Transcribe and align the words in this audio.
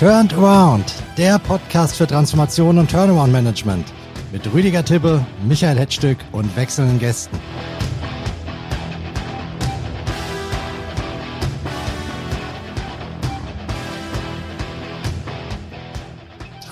Turned 0.00 0.32
Around, 0.32 0.94
der 1.18 1.38
Podcast 1.38 1.96
für 1.96 2.06
Transformation 2.06 2.78
und 2.78 2.90
Turnaround 2.90 3.30
Management 3.30 3.92
mit 4.32 4.50
Rüdiger 4.50 4.82
Tippe, 4.82 5.26
Michael 5.46 5.78
Hetzstück 5.78 6.16
und 6.32 6.56
wechselnden 6.56 6.98
Gästen. 6.98 7.38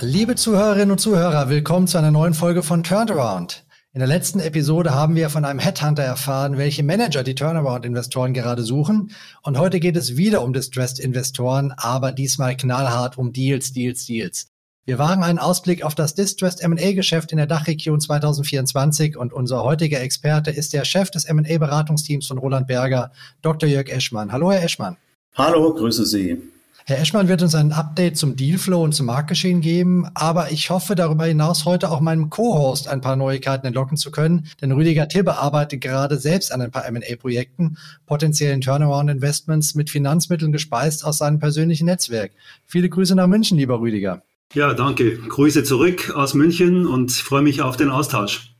Liebe 0.01 0.35
Zuhörerinnen 0.35 0.93
und 0.93 0.99
Zuhörer, 0.99 1.51
willkommen 1.51 1.87
zu 1.87 1.99
einer 1.99 2.11
neuen 2.11 2.33
Folge 2.33 2.63
von 2.63 2.83
Turned 2.83 3.11
Around. 3.11 3.63
In 3.99 4.01
der 4.01 4.17
letzten 4.17 4.39
Episode 4.39 4.95
haben 4.95 5.17
wir 5.17 5.29
von 5.29 5.45
einem 5.45 5.59
Headhunter 5.59 6.05
erfahren, 6.05 6.57
welche 6.57 6.85
Manager 6.85 7.25
die 7.25 7.35
Turnaround-Investoren 7.35 8.33
gerade 8.33 8.63
suchen. 8.63 9.11
Und 9.43 9.59
heute 9.59 9.81
geht 9.81 9.97
es 9.97 10.17
wieder 10.17 10.45
um 10.45 10.53
Distressed-Investoren, 10.53 11.75
aber 11.77 12.13
diesmal 12.13 12.57
knallhart 12.57 13.19
um 13.19 13.33
Deals, 13.33 13.73
Deals, 13.73 14.07
Deals. 14.07 14.53
Wir 14.85 15.01
wagen 15.01 15.25
einen 15.25 15.41
Ausblick 15.41 15.83
auf 15.83 15.97
das 15.97 16.15
Distressed 16.15 16.61
M&A-Geschäft 16.61 17.33
in 17.33 17.39
der 17.39 17.49
Dachregion 17.49 18.01
2024 18.01 19.17
und 19.17 19.33
unser 19.33 19.65
heutiger 19.65 20.01
Experte 20.01 20.53
ist 20.53 20.75
der 20.75 20.85
Chef 20.85 21.11
des 21.11 21.25
M&A-Beratungsteams 21.25 22.29
von 22.29 22.39
Roland 22.39 22.69
Berger, 22.69 23.11
Dr. 23.43 23.69
Jörg 23.69 23.89
Eschmann. 23.89 24.31
Hallo, 24.31 24.53
Herr 24.53 24.63
Eschmann. 24.63 24.97
Hallo, 25.35 25.75
grüße 25.75 26.07
Sie. 26.07 26.41
Herr 26.89 27.01
Eschmann 27.01 27.29
wird 27.29 27.43
uns 27.43 27.55
ein 27.55 27.73
Update 27.73 28.17
zum 28.17 28.35
Dealflow 28.35 28.83
und 28.83 28.95
zum 28.95 29.05
Marktgeschehen 29.05 29.61
geben, 29.61 30.07
aber 30.15 30.53
ich 30.53 30.71
hoffe 30.71 30.95
darüber 30.95 31.27
hinaus 31.27 31.67
heute 31.67 31.91
auch 31.91 32.01
meinem 32.01 32.31
Co-Host 32.31 32.89
ein 32.89 33.03
paar 33.03 33.15
Neuigkeiten 33.15 33.67
entlocken 33.67 33.99
zu 33.99 34.11
können, 34.11 34.49
denn 34.63 34.73
Rüdiger 34.73 35.07
Tibbe 35.07 35.37
arbeitet 35.37 35.83
gerade 35.83 36.17
selbst 36.17 36.51
an 36.51 36.63
ein 36.63 36.71
paar 36.71 36.87
M&A-Projekten, 36.87 37.77
potenziellen 38.07 38.63
Turnaround-Investments 38.63 39.75
mit 39.75 39.91
Finanzmitteln 39.91 40.51
gespeist 40.51 41.05
aus 41.05 41.19
seinem 41.19 41.39
persönlichen 41.39 41.85
Netzwerk. 41.85 42.31
Viele 42.65 42.89
Grüße 42.89 43.15
nach 43.15 43.27
München, 43.27 43.59
lieber 43.59 43.81
Rüdiger. 43.81 44.23
Ja, 44.55 44.73
danke. 44.73 45.19
Grüße 45.19 45.65
zurück 45.65 46.15
aus 46.17 46.33
München 46.33 46.87
und 46.87 47.13
freue 47.13 47.43
mich 47.43 47.61
auf 47.61 47.77
den 47.77 47.91
Austausch. 47.91 48.55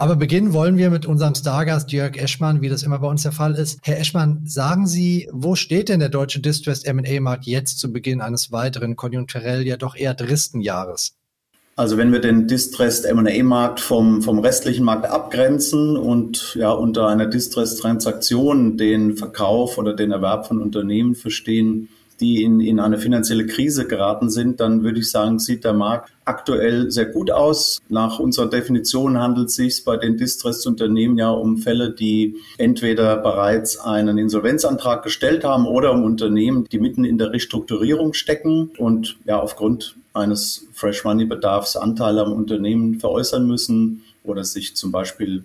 Aber 0.00 0.16
beginnen 0.16 0.54
wollen 0.54 0.78
wir 0.78 0.88
mit 0.88 1.04
unserem 1.04 1.34
Stargast 1.34 1.92
Jörg 1.92 2.16
Eschmann, 2.16 2.62
wie 2.62 2.70
das 2.70 2.84
immer 2.84 3.00
bei 3.00 3.06
uns 3.06 3.22
der 3.22 3.32
Fall 3.32 3.54
ist. 3.54 3.80
Herr 3.82 4.00
Eschmann, 4.00 4.40
sagen 4.46 4.86
Sie, 4.86 5.28
wo 5.30 5.56
steht 5.56 5.90
denn 5.90 6.00
der 6.00 6.08
deutsche 6.08 6.40
Distressed 6.40 6.86
M&A-Markt 6.86 7.44
jetzt 7.44 7.78
zu 7.78 7.92
Beginn 7.92 8.22
eines 8.22 8.50
weiteren 8.50 8.96
konjunkturell 8.96 9.66
ja 9.66 9.76
doch 9.76 9.94
eher 9.94 10.16
tristen 10.16 10.62
Jahres? 10.62 11.18
Also 11.76 11.98
wenn 11.98 12.12
wir 12.12 12.20
den 12.20 12.48
Distressed 12.48 13.04
M&A-Markt 13.04 13.78
vom, 13.78 14.22
vom 14.22 14.38
restlichen 14.38 14.86
Markt 14.86 15.04
abgrenzen 15.04 15.98
und 15.98 16.54
ja 16.54 16.70
unter 16.70 17.06
einer 17.08 17.26
Distressed-Transaktion 17.26 18.78
den 18.78 19.18
Verkauf 19.18 19.76
oder 19.76 19.92
den 19.92 20.12
Erwerb 20.12 20.46
von 20.46 20.62
Unternehmen 20.62 21.14
verstehen, 21.14 21.90
die 22.20 22.42
in, 22.42 22.60
in 22.60 22.78
eine 22.80 22.98
finanzielle 22.98 23.46
Krise 23.46 23.86
geraten 23.86 24.30
sind, 24.30 24.60
dann 24.60 24.82
würde 24.82 25.00
ich 25.00 25.10
sagen, 25.10 25.38
sieht 25.38 25.64
der 25.64 25.72
Markt 25.72 26.12
aktuell 26.24 26.90
sehr 26.90 27.06
gut 27.06 27.30
aus. 27.30 27.80
Nach 27.88 28.18
unserer 28.18 28.48
Definition 28.48 29.18
handelt 29.18 29.48
es 29.48 29.56
sich 29.56 29.84
bei 29.84 29.96
den 29.96 30.16
Distress-Unternehmen 30.16 31.18
ja 31.18 31.30
um 31.30 31.58
Fälle, 31.58 31.90
die 31.90 32.36
entweder 32.58 33.16
bereits 33.16 33.78
einen 33.78 34.18
Insolvenzantrag 34.18 35.02
gestellt 35.02 35.44
haben 35.44 35.66
oder 35.66 35.92
um 35.92 36.04
Unternehmen, 36.04 36.66
die 36.70 36.78
mitten 36.78 37.04
in 37.04 37.18
der 37.18 37.32
Restrukturierung 37.32 38.12
stecken 38.12 38.70
und 38.78 39.16
ja 39.24 39.40
aufgrund 39.40 39.96
eines 40.12 40.66
Fresh 40.72 41.04
Money 41.04 41.24
Bedarfs 41.24 41.76
Anteile 41.76 42.22
am 42.22 42.32
Unternehmen 42.32 43.00
veräußern 43.00 43.46
müssen 43.46 44.02
oder 44.24 44.44
sich 44.44 44.76
zum 44.76 44.92
Beispiel 44.92 45.44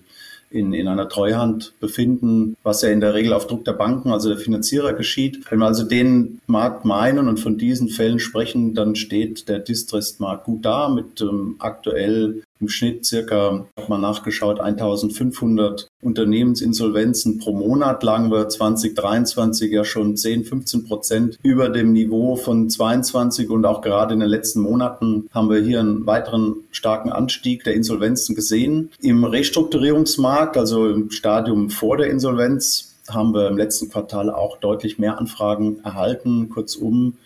in, 0.55 0.73
in 0.73 0.87
einer 0.87 1.09
Treuhand 1.09 1.73
befinden, 1.79 2.55
was 2.63 2.81
ja 2.81 2.89
in 2.89 3.01
der 3.01 3.13
Regel 3.13 3.33
auf 3.33 3.47
Druck 3.47 3.65
der 3.65 3.73
Banken, 3.73 4.11
also 4.11 4.29
der 4.29 4.37
Finanzierer 4.37 4.93
geschieht. 4.93 5.51
Wenn 5.51 5.59
wir 5.59 5.67
also 5.67 5.83
den 5.83 6.39
Markt 6.47 6.85
meinen 6.85 7.27
und 7.27 7.39
von 7.39 7.57
diesen 7.57 7.89
Fällen 7.89 8.19
sprechen, 8.19 8.73
dann 8.73 8.95
steht 8.95 9.47
der 9.49 9.59
Distressed-Markt 9.59 10.45
gut 10.45 10.65
da 10.65 10.89
mit 10.89 11.21
ähm, 11.21 11.55
aktuell 11.59 12.43
im 12.65 12.69
Schnitt 12.69 13.05
circa, 13.05 13.67
hat 13.77 13.89
man 13.89 14.01
nachgeschaut, 14.01 14.59
1500 14.59 15.87
Unternehmensinsolvenzen 16.01 17.37
pro 17.37 17.53
Monat. 17.53 18.01
Lagen 18.01 18.31
wir 18.31 18.49
2023 18.49 19.71
ja 19.71 19.83
schon 19.83 20.17
10, 20.17 20.45
15 20.45 20.85
Prozent 20.85 21.39
über 21.43 21.69
dem 21.69 21.93
Niveau 21.93 22.35
von 22.35 22.67
22 22.67 23.51
und 23.51 23.65
auch 23.65 23.81
gerade 23.81 24.15
in 24.15 24.19
den 24.19 24.29
letzten 24.29 24.61
Monaten 24.61 25.27
haben 25.31 25.49
wir 25.51 25.59
hier 25.59 25.79
einen 25.79 26.07
weiteren 26.07 26.55
starken 26.71 27.11
Anstieg 27.11 27.63
der 27.63 27.75
Insolvenzen 27.75 28.35
gesehen. 28.35 28.89
Im 28.99 29.23
Restrukturierungsmarkt, 29.23 30.57
also 30.57 30.89
im 30.89 31.11
Stadium 31.11 31.69
vor 31.69 31.97
der 31.97 32.09
Insolvenz, 32.09 32.95
haben 33.07 33.35
wir 33.35 33.47
im 33.47 33.57
letzten 33.57 33.89
Quartal 33.89 34.31
auch 34.31 34.57
deutlich 34.57 34.97
mehr 34.97 35.19
Anfragen 35.19 35.81
erhalten. 35.83 36.49
Kurzum, 36.49 37.17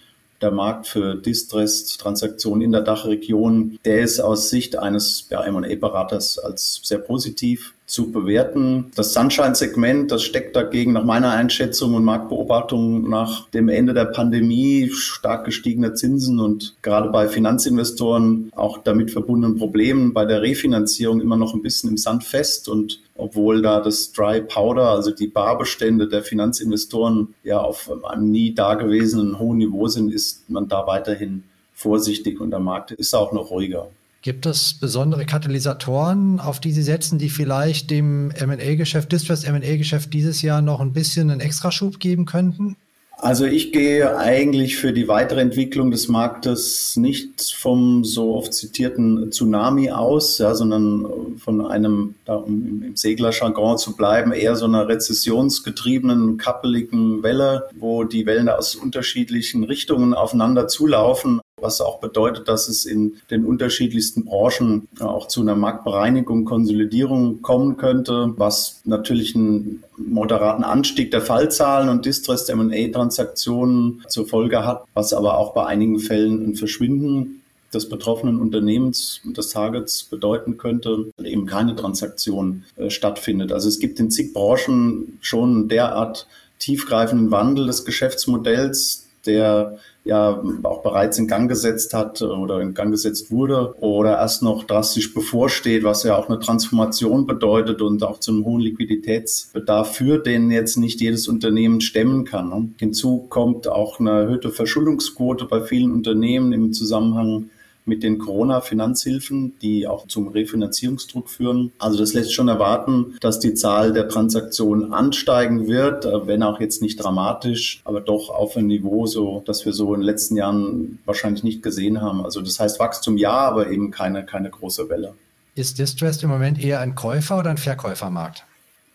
der 0.41 0.51
Markt 0.51 0.87
für 0.87 1.15
Distress-Transaktionen 1.15 2.61
in 2.61 2.71
der 2.71 2.81
Dachregion, 2.81 3.79
der 3.85 4.01
ist 4.01 4.19
aus 4.19 4.49
Sicht 4.49 4.77
eines 4.77 5.27
ja, 5.29 5.43
M&A-Beraters 5.43 6.39
als 6.39 6.81
sehr 6.83 6.99
positiv 6.99 7.73
zu 7.89 8.11
bewerten. 8.11 8.91
Das 8.95 9.13
Sunshine-Segment, 9.13 10.11
das 10.11 10.23
steckt 10.23 10.55
dagegen 10.55 10.93
nach 10.93 11.03
meiner 11.03 11.31
Einschätzung 11.31 11.95
und 11.95 12.03
Marktbeobachtung 12.03 13.09
nach 13.09 13.49
dem 13.49 13.67
Ende 13.67 13.93
der 13.93 14.05
Pandemie, 14.05 14.89
stark 14.91 15.45
gestiegener 15.45 15.95
Zinsen 15.95 16.39
und 16.39 16.75
gerade 16.83 17.09
bei 17.09 17.27
Finanzinvestoren 17.27 18.51
auch 18.55 18.77
damit 18.77 19.11
verbundenen 19.11 19.57
Problemen 19.57 20.13
bei 20.13 20.25
der 20.25 20.41
Refinanzierung 20.41 21.19
immer 21.19 21.35
noch 21.35 21.55
ein 21.55 21.63
bisschen 21.63 21.89
im 21.89 21.97
Sand 21.97 22.23
fest 22.23 22.69
und 22.69 23.01
obwohl 23.15 23.61
da 23.61 23.81
das 23.81 24.13
Dry 24.13 24.41
Powder, 24.41 24.91
also 24.91 25.11
die 25.11 25.27
Barbestände 25.27 26.07
der 26.07 26.23
Finanzinvestoren 26.23 27.33
ja 27.43 27.59
auf 27.59 27.91
einem 28.05 28.31
nie 28.31 28.53
dagewesenen 28.53 29.39
hohen 29.39 29.57
Niveau 29.57 29.87
sind, 29.87 30.13
ist 30.13 30.49
man 30.49 30.67
da 30.67 30.85
weiterhin 30.87 31.43
vorsichtig 31.73 32.39
und 32.39 32.51
der 32.51 32.59
Markt 32.59 32.91
ist 32.91 33.15
auch 33.15 33.31
noch 33.31 33.51
ruhiger. 33.51 33.89
Gibt 34.21 34.45
es 34.45 34.73
besondere 34.73 35.25
Katalysatoren, 35.25 36.41
auf 36.41 36.59
die 36.59 36.73
Sie 36.73 36.83
setzen, 36.83 37.19
die 37.19 37.29
vielleicht 37.29 37.89
dem 37.89 38.31
M&A-Geschäft, 38.31 39.11
Distress 39.11 39.45
M&A-Geschäft 39.45 40.13
dieses 40.13 40.41
Jahr 40.41 40.61
noch 40.61 40.81
ein 40.81 40.91
bisschen 40.91 41.31
einen 41.31 41.39
Extraschub 41.39 41.99
geben 41.99 42.25
könnten? 42.25 42.75
Also 43.21 43.45
ich 43.45 43.73
gehe 43.73 44.17
eigentlich 44.17 44.77
für 44.77 44.93
die 44.93 45.09
weitere 45.09 45.41
Entwicklung 45.41 45.91
des 45.91 46.07
Marktes 46.07 46.95
nicht 46.95 47.53
vom 47.53 48.05
so 48.05 48.35
oft 48.35 48.53
zitierten 48.53 49.29
Tsunami 49.31 49.91
aus, 49.91 50.37
ja, 50.37 50.55
sondern 50.55 51.05
von 51.37 51.65
einem, 51.65 52.15
da, 52.23 52.35
um 52.35 52.81
im 52.81 52.95
Seglerjargon 52.95 53.77
zu 53.77 53.97
bleiben, 53.97 54.31
eher 54.31 54.55
so 54.55 54.65
einer 54.65 54.87
rezessionsgetriebenen, 54.87 56.37
kappeligen 56.37 57.21
Welle, 57.21 57.69
wo 57.77 58.05
die 58.05 58.25
Wellen 58.25 58.47
aus 58.47 58.75
unterschiedlichen 58.75 59.65
Richtungen 59.65 60.13
aufeinander 60.13 60.69
zulaufen 60.69 61.41
was 61.61 61.81
auch 61.81 61.99
bedeutet, 61.99 62.47
dass 62.47 62.67
es 62.67 62.85
in 62.85 63.15
den 63.29 63.45
unterschiedlichsten 63.45 64.25
Branchen 64.25 64.87
auch 64.99 65.27
zu 65.27 65.41
einer 65.41 65.55
Marktbereinigung, 65.55 66.45
Konsolidierung 66.45 67.41
kommen 67.41 67.77
könnte, 67.77 68.33
was 68.37 68.81
natürlich 68.85 69.35
einen 69.35 69.83
moderaten 69.97 70.63
Anstieg 70.63 71.11
der 71.11 71.21
Fallzahlen 71.21 71.89
und 71.89 72.05
Distressed 72.05 72.49
M&A-Transaktionen 72.49 74.03
zur 74.07 74.27
Folge 74.27 74.65
hat, 74.65 74.83
was 74.93 75.13
aber 75.13 75.37
auch 75.37 75.53
bei 75.53 75.65
einigen 75.65 75.99
Fällen 75.99 76.51
ein 76.51 76.55
Verschwinden 76.55 77.41
des 77.73 77.87
betroffenen 77.87 78.39
Unternehmens 78.39 79.21
und 79.23 79.37
des 79.37 79.49
Targets 79.49 80.03
bedeuten 80.03 80.57
könnte, 80.57 81.11
weil 81.17 81.27
eben 81.27 81.45
keine 81.45 81.75
Transaktion 81.75 82.63
äh, 82.77 82.89
stattfindet. 82.89 83.51
Also 83.51 83.67
es 83.67 83.79
gibt 83.79 83.99
in 83.99 84.09
zig 84.09 84.33
Branchen 84.33 85.19
schon 85.21 85.67
derart 85.67 86.27
tiefgreifenden 86.57 87.31
Wandel 87.31 87.67
des 87.67 87.85
Geschäftsmodells, 87.85 89.07
der 89.25 89.77
ja 90.03 90.41
auch 90.63 90.81
bereits 90.81 91.19
in 91.19 91.27
Gang 91.27 91.49
gesetzt 91.49 91.93
hat 91.93 92.21
oder 92.21 92.61
in 92.61 92.73
Gang 92.73 92.91
gesetzt 92.91 93.31
wurde 93.31 93.75
oder 93.79 94.17
erst 94.17 94.43
noch 94.43 94.63
drastisch 94.63 95.13
bevorsteht, 95.13 95.83
was 95.83 96.03
ja 96.03 96.17
auch 96.17 96.29
eine 96.29 96.39
Transformation 96.39 97.27
bedeutet 97.27 97.81
und 97.81 98.03
auch 98.03 98.19
zu 98.19 98.31
einem 98.31 98.45
hohen 98.45 98.61
Liquiditätsbedarf 98.61 99.95
führt, 99.95 100.25
den 100.25 100.51
jetzt 100.51 100.77
nicht 100.77 101.01
jedes 101.01 101.27
Unternehmen 101.27 101.81
stemmen 101.81 102.25
kann. 102.25 102.75
Hinzu 102.79 103.27
kommt 103.29 103.67
auch 103.67 103.99
eine 103.99 104.11
erhöhte 104.11 104.49
Verschuldungsquote 104.49 105.45
bei 105.45 105.61
vielen 105.61 105.91
Unternehmen 105.91 106.53
im 106.53 106.73
Zusammenhang 106.73 107.49
mit 107.89 108.03
den 108.03 108.19
Corona-Finanzhilfen, 108.19 109.59
die 109.61 109.87
auch 109.87 110.07
zum 110.07 110.29
Refinanzierungsdruck 110.29 111.29
führen. 111.29 111.73
Also 111.77 111.97
das 111.97 112.13
lässt 112.13 112.33
schon 112.33 112.47
erwarten, 112.47 113.15
dass 113.19 113.39
die 113.39 113.53
Zahl 113.53 113.91
der 113.91 114.07
Transaktionen 114.07 114.93
ansteigen 114.93 115.67
wird, 115.67 116.05
wenn 116.05 116.43
auch 116.43 116.61
jetzt 116.61 116.81
nicht 116.81 117.03
dramatisch, 117.03 117.81
aber 117.83 117.99
doch 117.99 118.29
auf 118.29 118.55
ein 118.55 118.67
Niveau, 118.67 119.05
so 119.05 119.43
dass 119.45 119.65
wir 119.65 119.73
so 119.73 119.93
in 119.93 120.01
den 120.01 120.05
letzten 120.05 120.37
Jahren 120.37 120.99
wahrscheinlich 121.05 121.43
nicht 121.43 121.61
gesehen 121.61 122.01
haben. 122.01 122.23
Also 122.23 122.41
das 122.41 122.59
heißt 122.59 122.79
Wachstum 122.79 123.17
ja, 123.17 123.31
aber 123.31 123.69
eben 123.69 123.91
keine, 123.91 124.25
keine 124.25 124.49
große 124.49 124.87
Welle. 124.89 125.15
Ist 125.55 125.79
Distressed 125.79 126.23
im 126.23 126.29
Moment 126.29 126.63
eher 126.63 126.79
ein 126.79 126.95
Käufer- 126.95 127.39
oder 127.39 127.49
ein 127.49 127.57
Verkäufermarkt? 127.57 128.45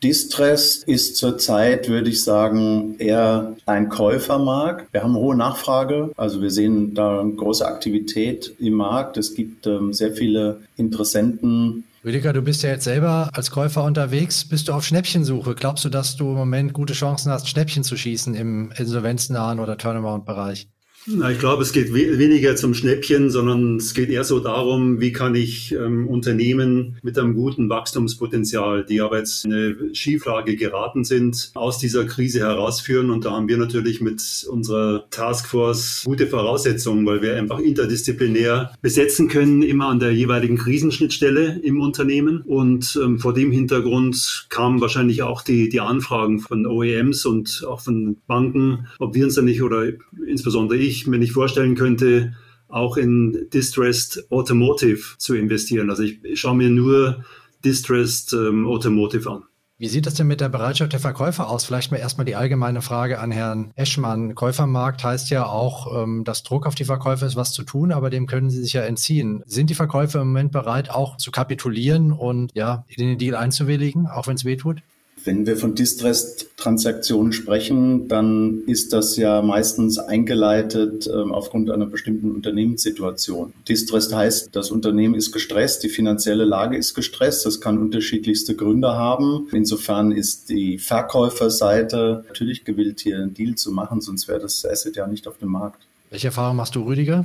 Distress 0.02 0.82
ist 0.86 1.16
zurzeit, 1.16 1.88
würde 1.88 2.10
ich 2.10 2.22
sagen, 2.22 2.96
eher 2.98 3.56
ein 3.66 3.88
Käufermarkt. 3.88 4.92
Wir 4.92 5.02
haben 5.02 5.16
hohe 5.16 5.36
Nachfrage, 5.36 6.10
also 6.16 6.42
wir 6.42 6.50
sehen 6.50 6.94
da 6.94 7.24
große 7.24 7.66
Aktivität 7.66 8.54
im 8.58 8.74
Markt. 8.74 9.16
Es 9.16 9.34
gibt 9.34 9.66
ähm, 9.66 9.92
sehr 9.92 10.12
viele 10.12 10.60
Interessenten. 10.76 11.84
Rüdiger, 12.04 12.34
du 12.34 12.42
bist 12.42 12.62
ja 12.62 12.68
jetzt 12.68 12.84
selber 12.84 13.30
als 13.32 13.50
Käufer 13.50 13.82
unterwegs. 13.82 14.46
Bist 14.46 14.68
du 14.68 14.72
auf 14.72 14.84
Schnäppchensuche? 14.84 15.54
Glaubst 15.54 15.86
du, 15.86 15.88
dass 15.88 16.16
du 16.16 16.28
im 16.28 16.34
Moment 16.34 16.74
gute 16.74 16.92
Chancen 16.92 17.32
hast, 17.32 17.48
Schnäppchen 17.48 17.82
zu 17.82 17.96
schießen 17.96 18.34
im 18.34 18.72
insolvenznahen 18.76 19.58
oder 19.58 19.78
Turnaround-Bereich? 19.78 20.68
Na, 21.06 21.30
ich 21.30 21.38
glaube, 21.38 21.62
es 21.62 21.72
geht 21.72 21.92
we 21.92 22.18
weniger 22.18 22.56
zum 22.56 22.72
Schnäppchen, 22.72 23.28
sondern 23.28 23.76
es 23.76 23.92
geht 23.92 24.08
eher 24.08 24.24
so 24.24 24.40
darum, 24.40 25.00
wie 25.00 25.12
kann 25.12 25.34
ich 25.34 25.72
ähm, 25.72 26.08
Unternehmen 26.08 26.96
mit 27.02 27.18
einem 27.18 27.34
guten 27.34 27.68
Wachstumspotenzial, 27.68 28.86
die 28.86 29.02
aber 29.02 29.18
jetzt 29.18 29.44
in 29.44 29.52
eine 29.52 29.94
Schieflage 29.94 30.56
geraten 30.56 31.04
sind, 31.04 31.50
aus 31.52 31.78
dieser 31.78 32.06
Krise 32.06 32.40
herausführen. 32.40 33.10
Und 33.10 33.26
da 33.26 33.32
haben 33.32 33.48
wir 33.48 33.58
natürlich 33.58 34.00
mit 34.00 34.46
unserer 34.48 35.04
Taskforce 35.10 36.04
gute 36.06 36.26
Voraussetzungen, 36.26 37.04
weil 37.04 37.20
wir 37.20 37.36
einfach 37.36 37.58
interdisziplinär 37.58 38.72
besetzen 38.80 39.28
können, 39.28 39.62
immer 39.62 39.88
an 39.88 39.98
der 39.98 40.14
jeweiligen 40.14 40.56
Krisenschnittstelle 40.56 41.60
im 41.62 41.82
Unternehmen. 41.82 42.40
Und 42.40 42.98
ähm, 43.02 43.18
vor 43.18 43.34
dem 43.34 43.52
Hintergrund 43.52 44.46
kamen 44.48 44.80
wahrscheinlich 44.80 45.22
auch 45.22 45.42
die, 45.42 45.68
die 45.68 45.80
Anfragen 45.80 46.38
von 46.38 46.64
OEMs 46.64 47.26
und 47.26 47.62
auch 47.68 47.82
von 47.82 48.16
Banken, 48.26 48.86
ob 48.98 49.14
wir 49.14 49.24
uns 49.24 49.34
da 49.34 49.42
nicht 49.42 49.60
oder 49.60 49.84
insbesondere 50.26 50.78
ich 50.78 50.93
ich 50.96 51.06
mir 51.06 51.18
nicht 51.18 51.32
vorstellen 51.32 51.74
könnte, 51.74 52.34
auch 52.68 52.96
in 52.96 53.48
Distressed 53.52 54.30
Automotive 54.30 55.16
zu 55.18 55.34
investieren. 55.34 55.90
Also 55.90 56.02
ich 56.02 56.18
schaue 56.34 56.56
mir 56.56 56.70
nur 56.70 57.24
Distressed 57.64 58.32
ähm, 58.32 58.66
Automotive 58.66 59.30
an. 59.30 59.44
Wie 59.76 59.88
sieht 59.88 60.06
das 60.06 60.14
denn 60.14 60.28
mit 60.28 60.40
der 60.40 60.48
Bereitschaft 60.48 60.92
der 60.92 61.00
Verkäufer 61.00 61.50
aus? 61.50 61.64
Vielleicht 61.64 61.90
mal 61.90 61.98
erstmal 61.98 62.24
die 62.24 62.36
allgemeine 62.36 62.80
Frage 62.80 63.18
an 63.18 63.32
Herrn 63.32 63.72
Eschmann. 63.74 64.36
Käufermarkt 64.36 65.02
heißt 65.02 65.30
ja 65.30 65.46
auch, 65.46 66.02
ähm, 66.02 66.22
dass 66.22 66.44
Druck 66.44 66.66
auf 66.66 66.76
die 66.76 66.84
Verkäufer 66.84 67.26
ist, 67.26 67.34
was 67.34 67.52
zu 67.52 67.64
tun, 67.64 67.90
aber 67.90 68.08
dem 68.08 68.26
können 68.26 68.50
sie 68.50 68.62
sich 68.62 68.72
ja 68.72 68.82
entziehen. 68.82 69.42
Sind 69.46 69.70
die 69.70 69.74
Verkäufer 69.74 70.20
im 70.20 70.28
Moment 70.28 70.52
bereit, 70.52 70.90
auch 70.90 71.16
zu 71.16 71.32
kapitulieren 71.32 72.12
und 72.12 72.52
ja, 72.54 72.84
in 72.86 73.08
den 73.08 73.18
Deal 73.18 73.34
einzuwilligen, 73.34 74.06
auch 74.06 74.28
wenn 74.28 74.36
es 74.36 74.44
weh 74.44 74.56
tut? 74.56 74.82
Wenn 75.24 75.46
wir 75.46 75.56
von 75.56 75.74
Distressed-Transaktionen 75.74 77.32
sprechen, 77.32 78.08
dann 78.08 78.62
ist 78.66 78.92
das 78.92 79.16
ja 79.16 79.40
meistens 79.40 79.98
eingeleitet 79.98 81.06
äh, 81.06 81.12
aufgrund 81.12 81.70
einer 81.70 81.86
bestimmten 81.86 82.30
Unternehmenssituation. 82.30 83.54
Distressed 83.66 84.14
heißt, 84.14 84.50
das 84.52 84.70
Unternehmen 84.70 85.14
ist 85.14 85.32
gestresst, 85.32 85.82
die 85.82 85.88
finanzielle 85.88 86.44
Lage 86.44 86.76
ist 86.76 86.94
gestresst. 86.94 87.46
Das 87.46 87.60
kann 87.60 87.78
unterschiedlichste 87.78 88.54
Gründe 88.54 88.92
haben. 88.92 89.48
Insofern 89.52 90.12
ist 90.12 90.50
die 90.50 90.78
Verkäuferseite 90.78 92.24
natürlich 92.26 92.64
gewillt, 92.64 93.00
hier 93.00 93.16
einen 93.16 93.32
Deal 93.32 93.54
zu 93.54 93.72
machen, 93.72 94.00
sonst 94.02 94.28
wäre 94.28 94.40
das 94.40 94.64
Asset 94.64 94.96
ja 94.96 95.06
nicht 95.06 95.26
auf 95.26 95.38
dem 95.38 95.48
Markt. 95.48 95.82
Welche 96.10 96.28
Erfahrung 96.28 96.56
machst 96.56 96.74
du, 96.74 96.82
Rüdiger? 96.82 97.24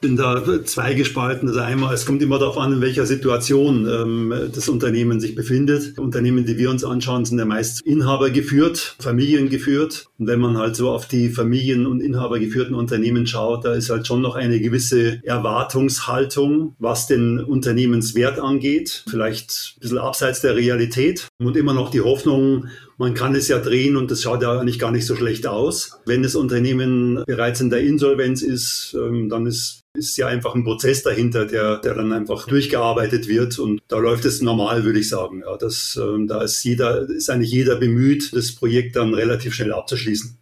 Bin 0.00 0.16
da 0.16 0.64
zweigespalten. 0.64 1.48
Also 1.48 1.60
einmal, 1.60 1.92
es 1.92 2.06
kommt 2.06 2.22
immer 2.22 2.38
darauf 2.38 2.56
an, 2.56 2.74
in 2.74 2.80
welcher 2.80 3.04
Situation 3.04 3.88
ähm, 3.88 4.50
das 4.54 4.68
Unternehmen 4.68 5.18
sich 5.18 5.34
befindet. 5.34 5.98
Unternehmen, 5.98 6.46
die 6.46 6.56
wir 6.56 6.70
uns 6.70 6.84
anschauen, 6.84 7.24
sind 7.24 7.38
ja 7.38 7.44
meist 7.44 7.80
Inhaber 7.82 8.30
geführt, 8.30 8.96
Familien 9.00 9.48
geführt. 9.48 10.06
Und 10.18 10.28
wenn 10.28 10.38
man 10.38 10.56
halt 10.56 10.76
so 10.76 10.90
auf 10.90 11.08
die 11.08 11.30
Familien- 11.30 11.86
und 11.86 12.00
Inhaber 12.00 12.38
geführten 12.38 12.74
Unternehmen 12.74 13.26
schaut, 13.26 13.64
da 13.64 13.74
ist 13.74 13.90
halt 13.90 14.06
schon 14.06 14.22
noch 14.22 14.36
eine 14.36 14.60
gewisse 14.60 15.20
Erwartungshaltung, 15.24 16.76
was 16.78 17.08
den 17.08 17.40
Unternehmenswert 17.40 18.38
angeht. 18.38 19.04
Vielleicht 19.08 19.74
ein 19.76 19.80
bisschen 19.80 19.98
abseits 19.98 20.40
der 20.42 20.54
Realität 20.54 21.26
und 21.38 21.56
immer 21.56 21.74
noch 21.74 21.90
die 21.90 22.02
Hoffnung, 22.02 22.68
man 22.98 23.14
kann 23.14 23.34
es 23.34 23.48
ja 23.48 23.58
drehen 23.58 23.96
und 23.96 24.10
das 24.10 24.22
schaut 24.22 24.42
ja 24.42 24.58
eigentlich 24.58 24.78
gar 24.78 24.90
nicht 24.90 25.06
so 25.06 25.16
schlecht 25.16 25.46
aus. 25.46 26.00
Wenn 26.04 26.22
das 26.22 26.34
Unternehmen 26.34 27.22
bereits 27.26 27.60
in 27.60 27.70
der 27.70 27.80
Insolvenz 27.80 28.42
ist, 28.42 28.94
ähm, 28.98 29.28
dann 29.28 29.46
ist 29.46 29.84
ist 29.94 30.16
ja 30.16 30.28
einfach 30.28 30.54
ein 30.54 30.64
Prozess 30.64 31.02
dahinter, 31.02 31.44
der, 31.44 31.78
der 31.78 31.94
dann 31.94 32.12
einfach 32.12 32.46
durchgearbeitet 32.46 33.28
wird 33.28 33.58
und 33.58 33.82
da 33.88 33.98
läuft 33.98 34.24
es 34.24 34.40
normal, 34.40 34.84
würde 34.84 35.00
ich 35.00 35.08
sagen. 35.08 35.40
Ja, 35.40 35.56
das, 35.56 35.98
ähm, 36.00 36.26
da 36.28 36.42
ist 36.42 36.62
jeder, 36.62 37.08
ist 37.08 37.28
eigentlich 37.30 37.50
jeder 37.50 37.76
bemüht, 37.76 38.32
das 38.32 38.54
Projekt 38.54 38.96
dann 38.96 39.12
relativ 39.14 39.54
schnell 39.54 39.72
abzuschließen. 39.72 40.38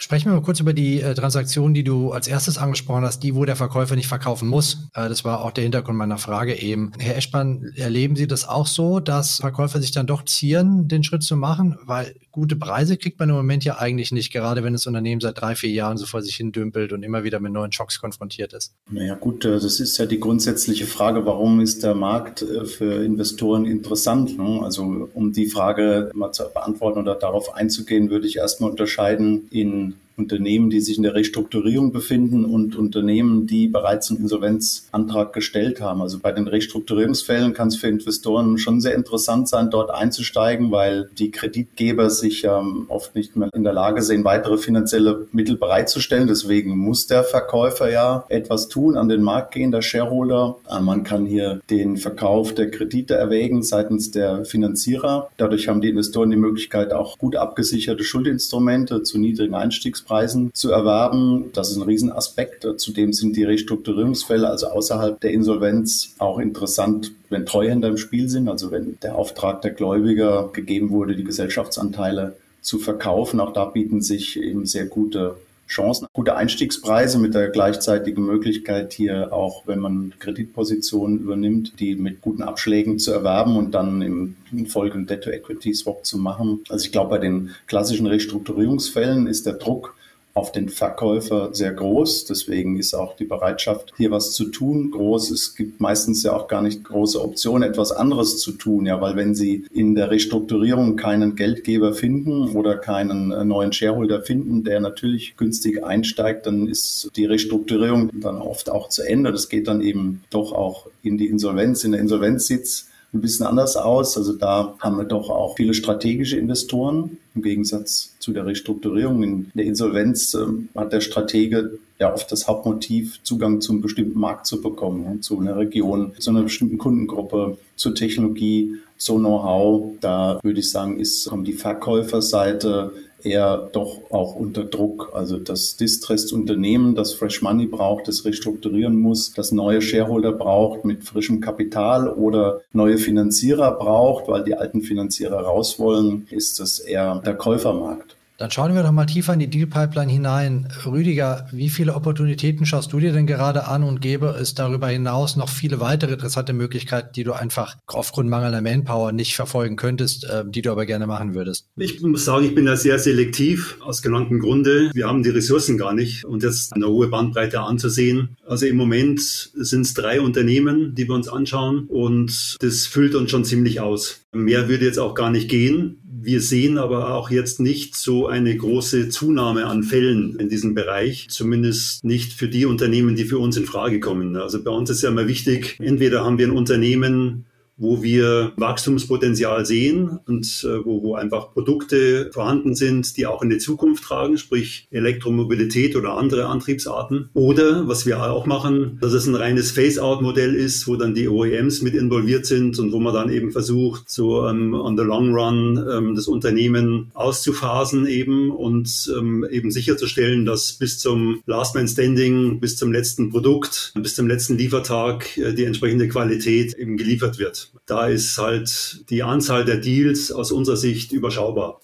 Sprechen 0.00 0.30
wir 0.30 0.36
mal 0.36 0.42
kurz 0.42 0.60
über 0.60 0.74
die 0.74 1.00
äh, 1.00 1.12
Transaktion, 1.12 1.74
die 1.74 1.82
du 1.82 2.12
als 2.12 2.28
erstes 2.28 2.56
angesprochen 2.56 3.02
hast, 3.02 3.24
die, 3.24 3.34
wo 3.34 3.44
der 3.44 3.56
Verkäufer 3.56 3.96
nicht 3.96 4.06
verkaufen 4.06 4.48
muss. 4.48 4.88
Äh, 4.94 5.08
das 5.08 5.24
war 5.24 5.44
auch 5.44 5.50
der 5.50 5.64
Hintergrund 5.64 5.98
meiner 5.98 6.18
Frage 6.18 6.54
eben. 6.54 6.92
Herr 7.00 7.16
Eschmann, 7.16 7.72
erleben 7.74 8.14
Sie 8.14 8.28
das 8.28 8.48
auch 8.48 8.68
so, 8.68 9.00
dass 9.00 9.38
Verkäufer 9.38 9.80
sich 9.80 9.90
dann 9.90 10.06
doch 10.06 10.24
zieren, 10.24 10.86
den 10.86 11.02
Schritt 11.02 11.24
zu 11.24 11.34
machen? 11.36 11.78
Weil 11.82 12.14
gute 12.30 12.54
Preise 12.54 12.96
kriegt 12.96 13.18
man 13.18 13.28
im 13.28 13.34
Moment 13.34 13.64
ja 13.64 13.78
eigentlich 13.78 14.12
nicht, 14.12 14.32
gerade 14.32 14.62
wenn 14.62 14.72
das 14.72 14.86
Unternehmen 14.86 15.20
seit 15.20 15.40
drei, 15.40 15.56
vier 15.56 15.70
Jahren 15.70 15.96
so 15.96 16.06
vor 16.06 16.22
sich 16.22 16.36
hin 16.36 16.52
dümpelt 16.52 16.92
und 16.92 17.02
immer 17.02 17.24
wieder 17.24 17.40
mit 17.40 17.50
neuen 17.50 17.72
Schocks 17.72 18.00
konfrontiert 18.00 18.52
ist. 18.52 18.76
Naja 18.88 19.16
gut, 19.16 19.44
äh, 19.44 19.58
das 19.58 19.80
ist 19.80 19.98
ja 19.98 20.06
die 20.06 20.20
grundsätzliche 20.20 20.86
Frage, 20.86 21.26
warum 21.26 21.58
ist 21.58 21.82
der 21.82 21.96
Markt 21.96 22.42
äh, 22.42 22.66
für 22.66 23.04
Investoren 23.04 23.66
interessant? 23.66 24.38
Ne? 24.38 24.60
Also 24.62 25.08
um 25.12 25.32
die 25.32 25.46
Frage 25.46 26.12
mal 26.14 26.30
zu 26.30 26.44
beantworten 26.44 27.00
oder 27.00 27.16
darauf 27.16 27.52
einzugehen, 27.56 28.10
würde 28.10 28.28
ich 28.28 28.36
erstmal 28.36 28.70
unterscheiden 28.70 29.48
in 29.50 29.87
Unternehmen, 30.18 30.68
die 30.68 30.80
sich 30.80 30.96
in 30.96 31.04
der 31.04 31.14
Restrukturierung 31.14 31.92
befinden 31.92 32.44
und 32.44 32.76
Unternehmen, 32.76 33.46
die 33.46 33.68
bereits 33.68 34.10
einen 34.10 34.20
Insolvenzantrag 34.20 35.32
gestellt 35.32 35.80
haben. 35.80 36.02
Also 36.02 36.18
bei 36.18 36.32
den 36.32 36.48
Restrukturierungsfällen 36.48 37.54
kann 37.54 37.68
es 37.68 37.76
für 37.76 37.86
Investoren 37.86 38.58
schon 38.58 38.80
sehr 38.80 38.94
interessant 38.94 39.48
sein, 39.48 39.70
dort 39.70 39.90
einzusteigen, 39.90 40.72
weil 40.72 41.08
die 41.18 41.30
Kreditgeber 41.30 42.10
sich 42.10 42.44
ähm, 42.44 42.86
oft 42.88 43.14
nicht 43.14 43.36
mehr 43.36 43.48
in 43.54 43.62
der 43.62 43.72
Lage 43.72 44.02
sehen, 44.02 44.24
weitere 44.24 44.58
finanzielle 44.58 45.28
Mittel 45.30 45.56
bereitzustellen. 45.56 46.26
Deswegen 46.26 46.76
muss 46.76 47.06
der 47.06 47.22
Verkäufer 47.22 47.90
ja 47.90 48.24
etwas 48.28 48.68
tun, 48.68 48.96
an 48.96 49.08
den 49.08 49.22
Markt 49.22 49.54
gehen, 49.54 49.70
der 49.70 49.82
Shareholder. 49.82 50.56
Äh, 50.68 50.80
man 50.80 51.04
kann 51.04 51.26
hier 51.26 51.60
den 51.70 51.96
Verkauf 51.96 52.54
der 52.54 52.70
Kredite 52.70 53.14
erwägen 53.14 53.62
seitens 53.62 54.10
der 54.10 54.44
Finanzierer. 54.44 55.30
Dadurch 55.36 55.68
haben 55.68 55.80
die 55.80 55.90
Investoren 55.90 56.30
die 56.30 56.36
Möglichkeit, 56.36 56.92
auch 56.92 57.18
gut 57.18 57.36
abgesicherte 57.36 58.02
Schuldinstrumente 58.02 59.04
zu 59.04 59.18
niedrigen 59.18 59.54
Einstiegspreisen 59.54 60.07
Einkaufspreisen 60.08 60.54
zu 60.54 60.70
erwerben. 60.70 61.50
Das 61.52 61.70
ist 61.70 61.76
ein 61.76 61.82
Riesenaspekt. 61.82 62.66
Zudem 62.78 63.12
sind 63.12 63.36
die 63.36 63.44
Restrukturierungsfälle, 63.44 64.48
also 64.48 64.68
außerhalb 64.68 65.20
der 65.20 65.32
Insolvenz, 65.32 66.14
auch 66.18 66.38
interessant, 66.38 67.12
wenn 67.30 67.46
Treuhänder 67.46 67.88
im 67.88 67.98
Spiel 67.98 68.28
sind, 68.28 68.48
also 68.48 68.70
wenn 68.70 68.98
der 69.02 69.16
Auftrag 69.16 69.62
der 69.62 69.72
Gläubiger 69.72 70.50
gegeben 70.52 70.90
wurde, 70.90 71.14
die 71.14 71.24
Gesellschaftsanteile 71.24 72.36
zu 72.62 72.78
verkaufen. 72.78 73.40
Auch 73.40 73.52
da 73.52 73.66
bieten 73.66 74.00
sich 74.00 74.40
eben 74.40 74.66
sehr 74.66 74.86
gute 74.86 75.36
Chancen, 75.68 76.06
gute 76.14 76.34
Einstiegspreise 76.34 77.18
mit 77.18 77.34
der 77.34 77.50
gleichzeitigen 77.50 78.24
Möglichkeit 78.24 78.94
hier 78.94 79.34
auch, 79.34 79.66
wenn 79.66 79.80
man 79.80 80.14
Kreditpositionen 80.18 81.18
übernimmt, 81.20 81.78
die 81.78 81.94
mit 81.94 82.22
guten 82.22 82.42
Abschlägen 82.42 82.98
zu 82.98 83.12
erwerben 83.12 83.54
und 83.56 83.72
dann 83.72 84.00
im 84.00 84.66
Folge 84.66 84.94
einen 84.94 85.06
Debt-to-Equity-Swap 85.06 86.06
zu 86.06 86.16
machen. 86.16 86.60
Also 86.70 86.86
ich 86.86 86.92
glaube, 86.92 87.10
bei 87.10 87.18
den 87.18 87.50
klassischen 87.66 88.06
Restrukturierungsfällen 88.06 89.26
ist 89.26 89.44
der 89.44 89.54
Druck 89.54 89.94
auf 90.38 90.52
den 90.52 90.68
Verkäufer 90.68 91.50
sehr 91.52 91.72
groß. 91.72 92.26
Deswegen 92.26 92.78
ist 92.78 92.94
auch 92.94 93.16
die 93.16 93.24
Bereitschaft, 93.24 93.92
hier 93.96 94.12
was 94.12 94.32
zu 94.32 94.46
tun, 94.46 94.92
groß. 94.92 95.32
Es 95.32 95.56
gibt 95.56 95.80
meistens 95.80 96.22
ja 96.22 96.32
auch 96.32 96.46
gar 96.46 96.62
nicht 96.62 96.84
große 96.84 97.20
Optionen, 97.20 97.68
etwas 97.68 97.90
anderes 97.90 98.38
zu 98.38 98.52
tun. 98.52 98.86
Ja, 98.86 99.00
weil 99.00 99.16
wenn 99.16 99.34
Sie 99.34 99.66
in 99.72 99.96
der 99.96 100.10
Restrukturierung 100.10 100.94
keinen 100.94 101.34
Geldgeber 101.34 101.92
finden 101.92 102.56
oder 102.56 102.76
keinen 102.76 103.32
äh, 103.32 103.44
neuen 103.44 103.72
Shareholder 103.72 104.22
finden, 104.22 104.62
der 104.62 104.78
natürlich 104.78 105.36
günstig 105.36 105.84
einsteigt, 105.84 106.46
dann 106.46 106.68
ist 106.68 107.10
die 107.16 107.24
Restrukturierung 107.24 108.10
dann 108.20 108.40
oft 108.40 108.70
auch 108.70 108.88
zu 108.88 109.02
Ende. 109.02 109.32
Das 109.32 109.48
geht 109.48 109.66
dann 109.66 109.80
eben 109.80 110.22
doch 110.30 110.52
auch 110.52 110.86
in 111.02 111.18
die 111.18 111.26
Insolvenz. 111.26 111.82
In 111.82 111.92
der 111.92 112.00
Insolvenz 112.00 112.46
sitzt 112.46 112.88
ein 113.12 113.20
bisschen 113.20 113.46
anders 113.46 113.76
aus. 113.76 114.16
Also 114.16 114.34
da 114.34 114.74
haben 114.80 114.98
wir 114.98 115.04
doch 115.04 115.30
auch 115.30 115.56
viele 115.56 115.74
strategische 115.74 116.36
Investoren 116.36 117.18
im 117.34 117.42
Gegensatz 117.42 118.14
zu 118.18 118.32
der 118.32 118.46
Restrukturierung. 118.46 119.22
In 119.22 119.50
der 119.54 119.64
Insolvenz 119.64 120.34
äh, 120.34 120.46
hat 120.76 120.92
der 120.92 121.00
Stratege 121.00 121.78
ja 121.98 122.12
oft 122.12 122.30
das 122.30 122.46
Hauptmotiv, 122.46 123.22
Zugang 123.22 123.60
zu 123.60 123.72
einem 123.72 123.80
bestimmten 123.80 124.18
Markt 124.18 124.46
zu 124.46 124.60
bekommen, 124.60 125.04
ja, 125.04 125.20
zu 125.20 125.38
einer 125.40 125.56
Region, 125.56 126.12
zu 126.18 126.30
einer 126.30 126.42
bestimmten 126.42 126.78
Kundengruppe, 126.78 127.56
zur 127.76 127.94
Technologie, 127.94 128.76
so 128.96 129.16
Know-how. 129.16 129.94
Da 130.00 130.38
würde 130.42 130.60
ich 130.60 130.70
sagen, 130.70 131.00
ist 131.00 131.30
die 131.44 131.52
Verkäuferseite 131.54 132.92
eher 133.28 133.68
doch 133.72 133.98
auch 134.10 134.34
unter 134.34 134.64
Druck. 134.64 135.10
Also 135.14 135.38
das 135.38 135.76
Distressed-Unternehmen, 135.76 136.94
das 136.94 137.14
Fresh 137.14 137.42
Money 137.42 137.66
braucht, 137.66 138.08
das 138.08 138.24
restrukturieren 138.24 138.96
muss, 138.96 139.32
das 139.32 139.52
neue 139.52 139.80
Shareholder 139.80 140.32
braucht 140.32 140.84
mit 140.84 141.04
frischem 141.04 141.40
Kapital 141.40 142.08
oder 142.08 142.60
neue 142.72 142.98
Finanzierer 142.98 143.72
braucht, 143.72 144.28
weil 144.28 144.44
die 144.44 144.54
alten 144.54 144.82
Finanzierer 144.82 145.40
raus 145.40 145.78
wollen, 145.78 146.26
ist 146.30 146.60
das 146.60 146.78
eher 146.78 147.22
der 147.24 147.34
Käufermarkt. 147.34 148.17
Dann 148.38 148.52
schauen 148.52 148.72
wir 148.72 148.84
doch 148.84 148.92
mal 148.92 149.04
tiefer 149.04 149.32
in 149.32 149.40
die 149.40 149.50
Deal-Pipeline 149.50 150.12
hinein. 150.12 150.68
Rüdiger, 150.86 151.48
wie 151.50 151.68
viele 151.68 151.96
Opportunitäten 151.96 152.66
schaust 152.66 152.92
du 152.92 153.00
dir 153.00 153.12
denn 153.12 153.26
gerade 153.26 153.66
an 153.66 153.82
und 153.82 154.00
gäbe 154.00 154.28
es 154.40 154.54
darüber 154.54 154.86
hinaus 154.86 155.34
noch 155.34 155.48
viele 155.48 155.80
weitere 155.80 156.12
interessante 156.12 156.52
Möglichkeiten, 156.52 157.08
die 157.16 157.24
du 157.24 157.32
einfach 157.32 157.76
aufgrund 157.88 158.30
mangelnder 158.30 158.62
Manpower 158.62 159.10
nicht 159.10 159.34
verfolgen 159.34 159.74
könntest, 159.74 160.24
äh, 160.24 160.44
die 160.46 160.62
du 160.62 160.70
aber 160.70 160.86
gerne 160.86 161.08
machen 161.08 161.34
würdest? 161.34 161.66
Ich 161.76 162.00
muss 162.00 162.24
sagen, 162.24 162.44
ich 162.44 162.54
bin 162.54 162.66
da 162.66 162.76
sehr 162.76 163.00
selektiv 163.00 163.76
aus 163.80 164.02
genanntem 164.02 164.38
Grunde. 164.38 164.92
Wir 164.94 165.08
haben 165.08 165.24
die 165.24 165.30
Ressourcen 165.30 165.76
gar 165.76 165.92
nicht 165.92 166.24
und 166.24 166.44
jetzt 166.44 166.72
eine 166.74 166.86
hohe 166.86 167.08
Bandbreite 167.08 167.58
anzusehen. 167.60 168.36
Also 168.46 168.66
im 168.66 168.76
Moment 168.76 169.18
sind 169.20 169.80
es 169.80 169.94
drei 169.94 170.20
Unternehmen, 170.20 170.94
die 170.94 171.08
wir 171.08 171.16
uns 171.16 171.28
anschauen 171.28 171.86
und 171.88 172.56
das 172.60 172.86
füllt 172.86 173.16
uns 173.16 173.32
schon 173.32 173.44
ziemlich 173.44 173.80
aus. 173.80 174.20
Mehr 174.32 174.68
würde 174.68 174.84
jetzt 174.84 175.00
auch 175.00 175.16
gar 175.16 175.30
nicht 175.30 175.48
gehen 175.48 176.02
Wir 176.20 176.40
sehen 176.40 176.78
aber 176.78 177.14
auch 177.14 177.30
jetzt 177.30 177.60
nicht 177.60 177.94
so 177.94 178.27
eine 178.28 178.56
große 178.56 179.08
Zunahme 179.08 179.66
an 179.66 179.82
Fällen 179.82 180.36
in 180.38 180.48
diesem 180.48 180.74
Bereich, 180.74 181.28
zumindest 181.30 182.04
nicht 182.04 182.32
für 182.32 182.48
die 182.48 182.66
Unternehmen, 182.66 183.16
die 183.16 183.24
für 183.24 183.38
uns 183.38 183.56
in 183.56 183.66
Frage 183.66 184.00
kommen. 184.00 184.36
Also 184.36 184.62
bei 184.62 184.70
uns 184.70 184.90
ist 184.90 185.02
ja 185.02 185.08
immer 185.08 185.28
wichtig, 185.28 185.76
entweder 185.80 186.24
haben 186.24 186.38
wir 186.38 186.46
ein 186.46 186.56
Unternehmen, 186.56 187.44
wo 187.78 188.02
wir 188.02 188.52
Wachstumspotenzial 188.56 189.64
sehen 189.64 190.18
und 190.26 190.66
äh, 190.68 190.84
wo, 190.84 191.02
wo 191.02 191.14
einfach 191.14 191.52
Produkte 191.52 192.30
vorhanden 192.32 192.74
sind, 192.74 193.16
die 193.16 193.26
auch 193.26 193.42
in 193.42 193.50
die 193.50 193.58
Zukunft 193.58 194.04
tragen, 194.04 194.36
sprich 194.36 194.86
Elektromobilität 194.90 195.96
oder 195.96 196.16
andere 196.16 196.46
Antriebsarten. 196.46 197.30
Oder 197.34 197.88
was 197.88 198.04
wir 198.04 198.22
auch 198.22 198.46
machen, 198.46 198.98
dass 199.00 199.12
es 199.12 199.26
ein 199.26 199.34
reines 199.34 199.70
Phase-out-Modell 199.70 200.54
ist, 200.54 200.88
wo 200.88 200.96
dann 200.96 201.14
die 201.14 201.28
OEMs 201.28 201.82
mit 201.82 201.94
involviert 201.94 202.46
sind 202.46 202.78
und 202.78 202.92
wo 202.92 202.98
man 202.98 203.14
dann 203.14 203.30
eben 203.30 203.52
versucht, 203.52 204.10
so 204.10 204.46
ähm, 204.46 204.74
on 204.74 204.96
the 204.96 205.04
long 205.04 205.34
run 205.34 205.84
ähm, 205.90 206.14
das 206.14 206.26
Unternehmen 206.26 207.10
auszuphasen 207.14 208.06
eben 208.06 208.50
und 208.50 209.10
ähm, 209.16 209.46
eben 209.50 209.70
sicherzustellen, 209.70 210.44
dass 210.44 210.72
bis 210.72 210.98
zum 210.98 211.42
Last 211.46 211.74
Man 211.74 211.88
Standing, 211.88 212.60
bis 212.60 212.76
zum 212.76 212.92
letzten 212.92 213.30
Produkt, 213.30 213.92
bis 213.94 214.14
zum 214.14 214.26
letzten 214.26 214.58
Liefertag 214.58 215.36
äh, 215.38 215.52
die 215.52 215.64
entsprechende 215.64 216.08
Qualität 216.08 216.74
eben 216.74 216.96
geliefert 216.96 217.38
wird. 217.38 217.67
Da 217.86 218.06
ist 218.06 218.38
halt 218.38 219.08
die 219.10 219.22
Anzahl 219.22 219.64
der 219.64 219.78
Deals 219.78 220.30
aus 220.32 220.52
unserer 220.52 220.76
Sicht 220.76 221.12
überschaubar. 221.12 221.80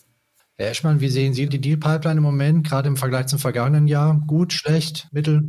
Herr 0.56 0.70
Eschmann, 0.70 1.00
wie 1.00 1.08
sehen 1.08 1.34
Sie 1.34 1.48
die 1.48 1.60
Deal-Pipeline 1.60 2.18
im 2.18 2.22
Moment, 2.22 2.66
gerade 2.66 2.86
im 2.86 2.96
Vergleich 2.96 3.26
zum 3.26 3.40
vergangenen 3.40 3.88
Jahr? 3.88 4.22
Gut, 4.26 4.52
schlecht, 4.52 5.08
mittel? 5.10 5.42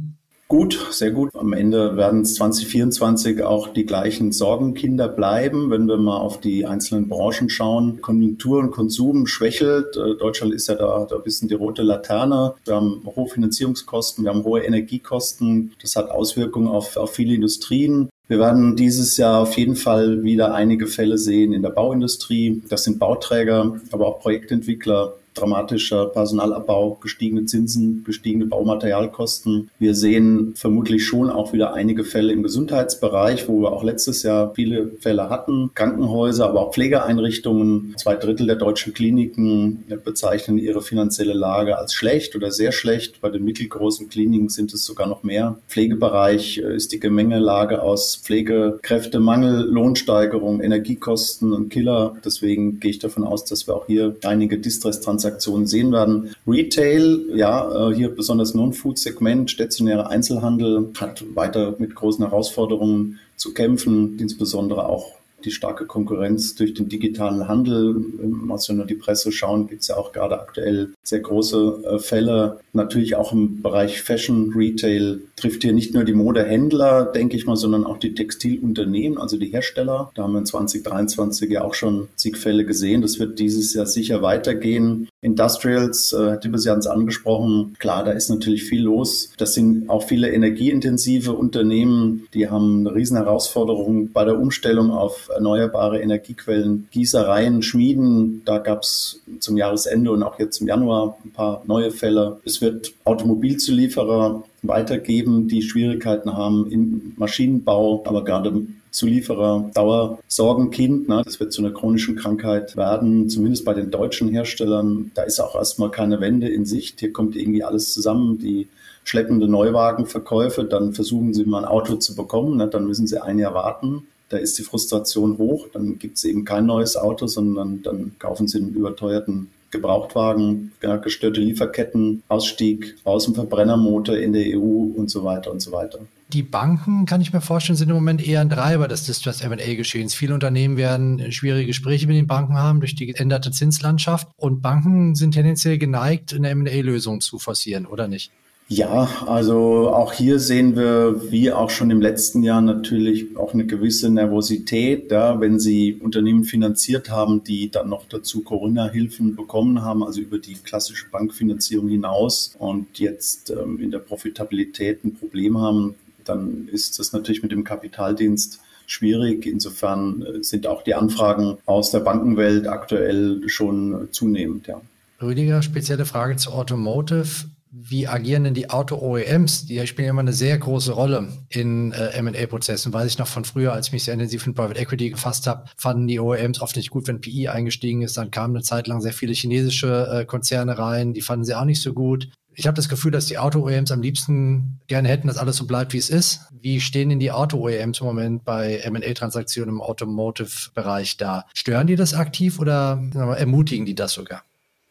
Gut, 0.47 0.79
sehr 0.91 1.09
gut. 1.09 1.31
Am 1.33 1.53
Ende 1.53 1.97
werden 1.97 2.21
es 2.21 2.35
2024 2.35 3.41
auch 3.41 3.69
die 3.69 3.85
gleichen 3.85 4.31
Sorgenkinder 4.31 5.07
bleiben, 5.07 5.71
wenn 5.71 5.87
wir 5.87 5.97
mal 5.97 6.17
auf 6.17 6.39
die 6.39 6.67
einzelnen 6.67 7.09
Branchen 7.09 7.49
schauen. 7.49 7.99
Konjunktur 7.99 8.59
und 8.59 8.69
Konsum 8.69 9.25
schwächelt. 9.25 9.97
Äh, 9.97 10.17
Deutschland 10.17 10.53
ist 10.53 10.67
ja 10.67 10.75
da, 10.75 11.07
da 11.09 11.15
ein 11.15 11.23
bisschen 11.23 11.47
die 11.47 11.55
rote 11.55 11.81
Laterne. 11.81 12.53
Wir 12.63 12.75
haben 12.75 13.01
hohe 13.05 13.27
Finanzierungskosten, 13.27 14.23
wir 14.23 14.31
haben 14.31 14.43
hohe 14.43 14.61
Energiekosten. 14.63 15.73
Das 15.81 15.95
hat 15.95 16.11
Auswirkungen 16.11 16.67
auf, 16.67 16.95
auf 16.95 17.15
viele 17.15 17.33
Industrien. 17.33 18.09
Wir 18.27 18.39
werden 18.39 18.75
dieses 18.75 19.17
Jahr 19.17 19.41
auf 19.41 19.55
jeden 19.57 19.75
Fall 19.75 20.23
wieder 20.23 20.55
einige 20.55 20.87
Fälle 20.87 21.17
sehen 21.17 21.53
in 21.53 21.61
der 21.61 21.69
Bauindustrie. 21.69 22.63
Das 22.69 22.83
sind 22.83 22.97
Bauträger, 22.97 23.79
aber 23.91 24.07
auch 24.07 24.19
Projektentwickler, 24.19 25.13
dramatischer 25.35 26.07
Personalabbau, 26.07 26.97
gestiegene 27.01 27.45
Zinsen, 27.45 28.03
gestiegene 28.03 28.45
Baumaterialkosten. 28.45 29.69
Wir 29.79 29.95
sehen 29.95 30.53
vermutlich 30.55 31.05
schon 31.05 31.29
auch 31.29 31.53
wieder 31.53 31.73
einige 31.73 32.03
Fälle 32.03 32.33
im 32.33 32.43
Gesundheitsbereich, 32.43 33.47
wo 33.47 33.61
wir 33.61 33.71
auch 33.71 33.83
letztes 33.83 34.23
Jahr 34.23 34.53
viele 34.55 34.91
Fälle 34.99 35.29
hatten. 35.29 35.71
Krankenhäuser, 35.75 36.47
aber 36.49 36.61
auch 36.61 36.73
Pflegeeinrichtungen. 36.73 37.95
Zwei 37.97 38.15
Drittel 38.15 38.47
der 38.47 38.55
deutschen 38.55 38.93
Kliniken 38.93 39.83
bezeichnen 40.03 40.57
ihre 40.57 40.81
finanzielle 40.81 41.33
Lage 41.33 41.77
als 41.77 41.93
schlecht 41.93 42.35
oder 42.35 42.51
sehr 42.51 42.71
schlecht. 42.71 43.21
Bei 43.21 43.29
den 43.29 43.43
mittelgroßen 43.43 44.09
Kliniken 44.09 44.49
sind 44.49 44.73
es 44.73 44.85
sogar 44.85 45.07
noch 45.07 45.23
mehr. 45.23 45.59
Pflegebereich 45.67 46.59
äh, 46.59 46.75
ist 46.75 46.91
die 46.91 46.99
Gemengelage 46.99 47.81
aus 47.81 48.15
Pflegekräftemangel, 48.15 49.65
Lohnsteigerung, 49.69 50.61
Energiekosten 50.61 51.53
und 51.53 51.69
Killer. 51.69 52.15
Deswegen 52.23 52.79
gehe 52.79 52.91
ich 52.91 52.99
davon 52.99 53.23
aus, 53.23 53.45
dass 53.45 53.67
wir 53.67 53.75
auch 53.75 53.87
hier 53.87 54.15
einige 54.23 54.57
Distress-Transaktionen 54.57 55.24
Transaktionen 55.25 55.65
sehen 55.65 55.91
werden. 55.91 56.35
Retail, 56.47 57.25
ja, 57.33 57.89
äh, 57.89 57.95
hier 57.95 58.13
besonders 58.13 58.53
Non-Food-Segment, 58.53 59.49
stationärer 59.49 60.09
Einzelhandel 60.09 60.91
hat 60.97 61.23
weiter 61.33 61.75
mit 61.79 61.95
großen 61.95 62.23
Herausforderungen 62.23 63.19
zu 63.35 63.53
kämpfen, 63.53 64.17
insbesondere 64.19 64.87
auch 64.87 65.14
die 65.45 65.51
starke 65.51 65.85
Konkurrenz 65.85 66.55
durch 66.55 66.73
den 66.73 66.89
digitalen 66.89 67.47
Handel. 67.47 67.95
Wenn 67.95 68.47
wir 68.47 68.75
nur 68.75 68.85
die 68.85 68.95
Presse 68.95 69.31
schauen, 69.31 69.67
gibt 69.67 69.81
es 69.81 69.87
ja 69.87 69.97
auch 69.97 70.11
gerade 70.11 70.39
aktuell 70.39 70.89
sehr 71.03 71.19
große 71.19 71.83
äh, 71.85 71.99
Fälle. 71.99 72.59
Natürlich 72.73 73.15
auch 73.15 73.31
im 73.31 73.61
Bereich 73.61 74.01
Fashion, 74.01 74.53
Retail 74.55 75.21
trifft 75.35 75.63
hier 75.63 75.73
nicht 75.73 75.93
nur 75.93 76.03
die 76.03 76.13
Modehändler, 76.13 77.05
denke 77.05 77.37
ich 77.37 77.45
mal, 77.45 77.55
sondern 77.55 77.85
auch 77.85 77.97
die 77.97 78.13
Textilunternehmen, 78.13 79.17
also 79.17 79.37
die 79.37 79.47
Hersteller. 79.47 80.11
Da 80.15 80.23
haben 80.23 80.33
wir 80.33 80.39
in 80.39 80.45
2023 80.45 81.49
ja 81.51 81.63
auch 81.63 81.73
schon 81.73 82.07
zig 82.15 82.37
Fälle 82.37 82.65
gesehen. 82.65 83.01
Das 83.01 83.19
wird 83.19 83.39
dieses 83.39 83.73
Jahr 83.73 83.85
sicher 83.85 84.21
weitergehen. 84.21 85.07
Industrials, 85.21 86.13
äh, 86.13 86.39
Tippes 86.39 86.67
hat 86.67 86.79
es 86.79 86.87
angesprochen, 86.87 87.75
klar, 87.79 88.03
da 88.03 88.11
ist 88.11 88.29
natürlich 88.29 88.63
viel 88.63 88.83
los. 88.83 89.31
Das 89.37 89.53
sind 89.53 89.89
auch 89.89 90.03
viele 90.03 90.31
energieintensive 90.31 91.33
Unternehmen, 91.33 92.27
die 92.33 92.49
haben 92.49 92.85
eine 92.85 92.95
riesen 92.95 93.17
Herausforderung 93.17 94.11
bei 94.11 94.23
der 94.23 94.39
Umstellung 94.39 94.91
auf 94.91 95.29
erneuerbare 95.35 95.99
Energiequellen, 95.99 96.87
Gießereien, 96.91 97.61
Schmieden. 97.61 98.41
Da 98.45 98.57
gab 98.57 98.83
es 98.83 99.21
zum 99.39 99.57
Jahresende 99.57 100.11
und 100.11 100.23
auch 100.23 100.39
jetzt 100.39 100.61
im 100.61 100.67
Januar 100.67 101.17
ein 101.23 101.31
paar 101.31 101.61
neue 101.67 101.91
Fälle. 101.91 102.39
Es 102.45 102.61
wird 102.61 102.93
Automobilzulieferer 103.03 104.43
weitergeben, 104.63 105.47
die 105.47 105.61
Schwierigkeiten 105.61 106.35
haben 106.35 106.69
im 106.71 107.13
Maschinenbau, 107.17 108.03
aber 108.05 108.23
gerade 108.23 108.65
Zulieferer 108.95 109.69
Dauersorgenkind. 109.73 111.09
Ne? 111.09 111.21
Das 111.25 111.39
wird 111.39 111.51
zu 111.51 111.61
einer 111.61 111.73
chronischen 111.73 112.15
Krankheit 112.15 112.77
werden, 112.77 113.29
zumindest 113.29 113.65
bei 113.65 113.73
den 113.73 113.91
deutschen 113.91 114.29
Herstellern. 114.29 115.11
Da 115.13 115.23
ist 115.23 115.39
auch 115.41 115.55
erstmal 115.55 115.91
keine 115.91 116.21
Wende 116.21 116.47
in 116.47 116.65
Sicht. 116.65 117.01
Hier 117.01 117.11
kommt 117.11 117.35
irgendwie 117.35 117.63
alles 117.63 117.93
zusammen. 117.93 118.39
Die 118.39 118.69
schleppende 119.03 119.47
Neuwagenverkäufe, 119.47 120.63
dann 120.63 120.93
versuchen 120.93 121.33
sie 121.33 121.43
mal 121.43 121.59
ein 121.59 121.69
Auto 121.69 121.95
zu 121.95 122.15
bekommen, 122.15 122.57
ne? 122.57 122.67
dann 122.67 122.87
müssen 122.87 123.05
sie 123.05 123.21
ein 123.21 123.37
Jahr 123.37 123.53
warten 123.53 124.07
da 124.35 124.41
ist 124.41 124.59
die 124.59 124.63
Frustration 124.63 125.37
hoch, 125.37 125.67
dann 125.71 125.97
gibt 125.97 126.17
es 126.17 126.25
eben 126.25 126.43
kein 126.43 126.65
neues 126.65 126.97
Auto, 126.97 127.25
sondern 127.25 127.81
dann 127.83 128.11
kaufen 128.19 128.47
sie 128.47 128.57
einen 128.57 128.73
überteuerten 128.73 129.49
Gebrauchtwagen, 129.71 130.73
gestörte 131.01 131.39
Lieferketten, 131.39 132.23
Ausstieg 132.27 132.95
aus 133.03 133.25
dem 133.25 133.35
Verbrennermotor 133.35 134.17
in 134.17 134.33
der 134.33 134.57
EU 134.57 134.91
und 134.95 135.09
so 135.09 135.23
weiter 135.23 135.51
und 135.51 135.61
so 135.61 135.71
weiter. 135.71 135.99
Die 136.33 136.43
Banken, 136.43 137.05
kann 137.05 137.21
ich 137.21 137.33
mir 137.33 137.41
vorstellen, 137.41 137.77
sind 137.77 137.89
im 137.89 137.95
Moment 137.95 138.25
eher 138.25 138.41
ein 138.41 138.49
Treiber 138.49 138.87
des 138.87 139.05
Distress 139.05 139.41
M&A-Geschehens. 139.41 140.13
Viele 140.13 140.33
Unternehmen 140.33 140.75
werden 140.75 141.31
schwierige 141.31 141.67
Gespräche 141.67 142.07
mit 142.07 142.17
den 142.17 142.27
Banken 142.27 142.55
haben 142.55 142.79
durch 142.79 142.95
die 142.95 143.05
geänderte 143.05 143.51
Zinslandschaft 143.51 144.27
und 144.35 144.61
Banken 144.61 145.15
sind 145.15 145.33
tendenziell 145.33 145.77
geneigt, 145.77 146.33
eine 146.33 146.49
M&A-Lösung 146.49 147.21
zu 147.21 147.39
forcieren, 147.39 147.85
oder 147.85 148.07
nicht? 148.07 148.31
Ja, 148.67 149.07
also 149.27 149.91
auch 149.91 150.11
hier 150.11 150.39
sehen 150.39 150.75
wir, 150.75 151.31
wie 151.31 151.51
auch 151.51 151.69
schon 151.69 151.91
im 151.91 152.01
letzten 152.01 152.41
Jahr 152.41 152.61
natürlich 152.61 153.37
auch 153.37 153.53
eine 153.53 153.67
gewisse 153.67 154.09
Nervosität, 154.09 155.11
ja, 155.11 155.39
wenn 155.39 155.59
Sie 155.59 155.93
Unternehmen 155.93 156.45
finanziert 156.45 157.11
haben, 157.11 157.43
die 157.43 157.69
dann 157.69 157.89
noch 157.89 158.05
dazu 158.09 158.41
Corona-Hilfen 158.41 159.35
bekommen 159.35 159.83
haben, 159.83 160.03
also 160.03 160.19
über 160.19 160.39
die 160.39 160.55
klassische 160.55 161.07
Bankfinanzierung 161.11 161.89
hinaus 161.89 162.55
und 162.57 162.97
jetzt 162.97 163.51
ähm, 163.51 163.79
in 163.79 163.91
der 163.91 163.99
Profitabilität 163.99 165.05
ein 165.05 165.13
Problem 165.13 165.59
haben, 165.59 165.93
dann 166.23 166.67
ist 166.71 166.97
das 166.97 167.13
natürlich 167.13 167.43
mit 167.43 167.51
dem 167.51 167.63
Kapitaldienst 167.63 168.61
schwierig. 168.87 169.45
Insofern 169.45 170.23
äh, 170.23 170.43
sind 170.43 170.65
auch 170.65 170.81
die 170.81 170.95
Anfragen 170.95 171.59
aus 171.67 171.91
der 171.91 171.99
Bankenwelt 171.99 172.67
aktuell 172.67 173.47
schon 173.47 174.07
zunehmend, 174.09 174.65
ja. 174.65 174.81
Rüdiger, 175.21 175.61
spezielle 175.61 176.05
Frage 176.05 176.35
zu 176.35 176.51
Automotive 176.51 177.45
wie 177.77 178.07
agieren 178.07 178.45
denn 178.45 178.53
die 178.53 178.69
Auto-OEMs? 178.69 179.65
Die 179.65 179.85
spielen 179.85 180.07
immer 180.07 180.21
eine 180.21 180.31
sehr 180.31 180.57
große 180.57 180.93
Rolle 180.93 181.27
in 181.49 181.91
äh, 181.91 182.11
M&A-Prozessen. 182.11 182.93
Weiß 182.93 183.05
ich 183.11 183.17
noch 183.17 183.27
von 183.27 183.43
früher, 183.43 183.73
als 183.73 183.87
ich 183.87 183.93
mich 183.93 184.05
sehr 184.05 184.13
intensiv 184.13 184.47
in 184.47 184.53
Private 184.53 184.79
Equity 184.79 185.09
gefasst 185.09 185.45
habe, 185.45 185.65
fanden 185.75 186.07
die 186.07 186.21
OEMs 186.21 186.61
oft 186.61 186.77
nicht 186.77 186.89
gut, 186.89 187.05
wenn 187.07 187.19
PI 187.19 187.49
eingestiegen 187.49 188.01
ist. 188.01 188.15
Dann 188.15 188.31
kamen 188.31 188.55
eine 188.55 188.63
Zeit 188.63 188.87
lang 188.87 189.01
sehr 189.01 189.11
viele 189.11 189.33
chinesische 189.33 190.07
äh, 190.09 190.25
Konzerne 190.25 190.77
rein. 190.77 191.13
Die 191.13 191.21
fanden 191.21 191.43
sie 191.43 191.53
auch 191.53 191.65
nicht 191.65 191.81
so 191.81 191.91
gut. 191.91 192.29
Ich 192.53 192.65
habe 192.65 192.75
das 192.75 192.87
Gefühl, 192.87 193.11
dass 193.11 193.25
die 193.25 193.37
Auto-OEMs 193.37 193.91
am 193.91 194.01
liebsten 194.01 194.79
gerne 194.87 195.09
hätten, 195.09 195.27
dass 195.27 195.37
alles 195.37 195.57
so 195.57 195.67
bleibt, 195.67 195.91
wie 195.91 195.97
es 195.97 196.09
ist. 196.09 196.43
Wie 196.53 196.79
stehen 196.79 197.09
denn 197.09 197.19
die 197.19 197.33
Auto-OEMs 197.33 197.99
im 197.99 198.05
Moment 198.05 198.45
bei 198.45 198.77
M&A-Transaktionen 198.77 199.75
im 199.75 199.81
Automotive-Bereich 199.81 201.17
da? 201.17 201.43
Stören 201.53 201.87
die 201.87 201.97
das 201.97 202.13
aktiv 202.13 202.57
oder 202.57 203.03
ermutigen 203.37 203.85
die 203.85 203.95
das 203.95 204.13
sogar? 204.13 204.43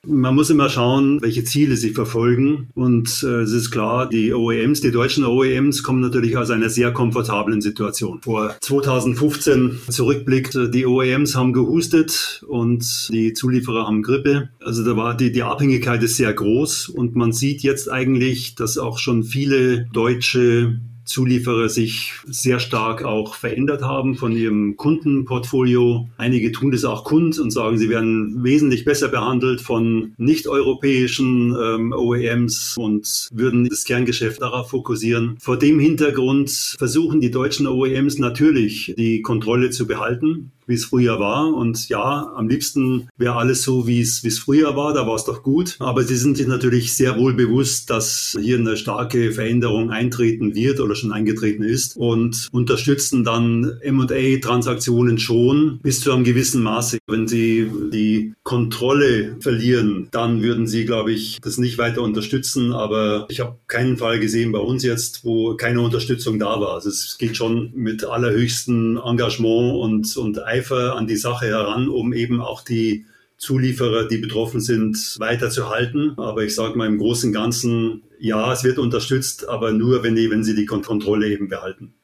Man 0.06 0.34
muss 0.34 0.50
immer 0.50 0.68
schauen, 0.68 1.20
welche 1.22 1.44
Ziele 1.44 1.76
sie 1.76 1.90
verfolgen. 1.90 2.68
Und 2.74 3.22
äh, 3.22 3.42
es 3.42 3.52
ist 3.52 3.70
klar, 3.70 4.08
die 4.08 4.32
OEMs, 4.32 4.80
die 4.80 4.90
deutschen 4.90 5.24
OEMs 5.24 5.82
kommen 5.82 6.00
natürlich 6.00 6.36
aus 6.36 6.50
einer 6.50 6.68
sehr 6.68 6.92
komfortablen 6.92 7.60
Situation. 7.60 8.20
Vor 8.22 8.54
2015 8.60 9.80
zurückblickt, 9.88 10.54
äh, 10.54 10.70
die 10.70 10.86
OEMs 10.86 11.34
haben 11.34 11.52
gehustet 11.52 12.44
und 12.48 13.08
die 13.12 13.32
Zulieferer 13.32 13.86
haben 13.86 14.02
Grippe. 14.02 14.50
Also 14.60 14.84
da 14.84 14.96
war 14.96 15.16
die, 15.16 15.32
die 15.32 15.42
Abhängigkeit 15.42 16.02
ist 16.02 16.16
sehr 16.16 16.32
groß 16.32 16.88
und 16.88 17.16
man 17.16 17.32
sieht 17.32 17.62
jetzt 17.62 17.90
eigentlich, 17.90 18.54
dass 18.54 18.78
auch 18.78 18.98
schon 18.98 19.24
viele 19.24 19.86
deutsche 19.92 20.80
Zulieferer 21.04 21.68
sich 21.68 22.12
sehr 22.26 22.58
stark 22.58 23.04
auch 23.04 23.34
verändert 23.34 23.82
haben 23.82 24.14
von 24.14 24.32
ihrem 24.32 24.76
Kundenportfolio. 24.76 26.08
Einige 26.16 26.52
tun 26.52 26.70
das 26.70 26.84
auch 26.84 27.04
kund 27.04 27.38
und 27.38 27.50
sagen, 27.50 27.78
sie 27.78 27.88
werden 27.88 28.42
wesentlich 28.42 28.84
besser 28.84 29.08
behandelt 29.08 29.60
von 29.60 30.14
nicht-europäischen 30.16 31.54
ähm, 31.60 31.92
OEMs 31.92 32.76
und 32.78 33.28
würden 33.32 33.68
das 33.68 33.84
Kerngeschäft 33.84 34.40
darauf 34.42 34.70
fokussieren. 34.70 35.36
Vor 35.40 35.58
dem 35.58 35.78
Hintergrund 35.78 36.50
versuchen 36.78 37.20
die 37.20 37.30
deutschen 37.30 37.66
OEMs 37.66 38.18
natürlich 38.18 38.94
die 38.96 39.22
Kontrolle 39.22 39.70
zu 39.70 39.86
behalten 39.86 40.52
wie 40.66 40.74
es 40.74 40.86
früher 40.86 41.18
war. 41.20 41.52
Und 41.52 41.88
ja, 41.88 42.32
am 42.34 42.48
liebsten 42.48 43.08
wäre 43.16 43.36
alles 43.36 43.62
so, 43.62 43.86
wie 43.86 44.00
es, 44.00 44.22
früher 44.38 44.76
war. 44.76 44.92
Da 44.94 45.06
war 45.06 45.14
es 45.14 45.24
doch 45.24 45.42
gut. 45.42 45.76
Aber 45.78 46.02
sie 46.02 46.16
sind 46.16 46.36
sich 46.36 46.46
natürlich 46.46 46.96
sehr 46.96 47.18
wohl 47.18 47.34
bewusst, 47.34 47.90
dass 47.90 48.36
hier 48.40 48.58
eine 48.58 48.76
starke 48.76 49.32
Veränderung 49.32 49.90
eintreten 49.90 50.54
wird 50.54 50.80
oder 50.80 50.94
schon 50.94 51.12
eingetreten 51.12 51.62
ist 51.62 51.96
und 51.96 52.48
unterstützen 52.52 53.24
dann 53.24 53.78
M&A-Transaktionen 53.80 55.18
schon 55.18 55.80
bis 55.82 56.00
zu 56.00 56.12
einem 56.12 56.24
gewissen 56.24 56.62
Maße. 56.62 56.98
Wenn 57.06 57.28
sie 57.28 57.70
die 57.92 58.34
Kontrolle 58.42 59.36
verlieren, 59.40 60.08
dann 60.10 60.42
würden 60.42 60.66
sie, 60.66 60.84
glaube 60.84 61.12
ich, 61.12 61.38
das 61.42 61.58
nicht 61.58 61.78
weiter 61.78 62.02
unterstützen. 62.02 62.72
Aber 62.72 63.26
ich 63.28 63.40
habe 63.40 63.56
keinen 63.66 63.96
Fall 63.96 64.20
gesehen 64.20 64.52
bei 64.52 64.58
uns 64.58 64.82
jetzt, 64.82 65.24
wo 65.24 65.54
keine 65.56 65.80
Unterstützung 65.80 66.38
da 66.38 66.60
war. 66.60 66.74
Also 66.74 66.88
es 66.88 67.16
geht 67.18 67.36
schon 67.36 67.72
mit 67.74 68.04
allerhöchstem 68.04 69.00
Engagement 69.04 69.76
und, 69.76 70.16
und 70.16 70.38
Eifer 70.54 70.96
an 70.96 71.06
die 71.06 71.16
Sache 71.16 71.46
heran, 71.46 71.88
um 71.88 72.12
eben 72.12 72.40
auch 72.40 72.62
die 72.62 73.06
Zulieferer, 73.36 74.06
die 74.06 74.18
betroffen 74.18 74.60
sind, 74.60 75.16
weiterzuhalten. 75.18 76.14
Aber 76.18 76.44
ich 76.44 76.54
sage 76.54 76.78
mal 76.78 76.86
im 76.86 76.98
Großen 76.98 77.28
und 77.28 77.34
Ganzen, 77.34 78.02
ja, 78.18 78.52
es 78.52 78.64
wird 78.64 78.78
unterstützt, 78.78 79.48
aber 79.48 79.72
nur, 79.72 80.02
wenn, 80.02 80.14
die, 80.14 80.30
wenn 80.30 80.44
sie 80.44 80.54
die 80.54 80.66
Kontrolle 80.66 81.28
eben 81.28 81.48
behalten. 81.48 81.94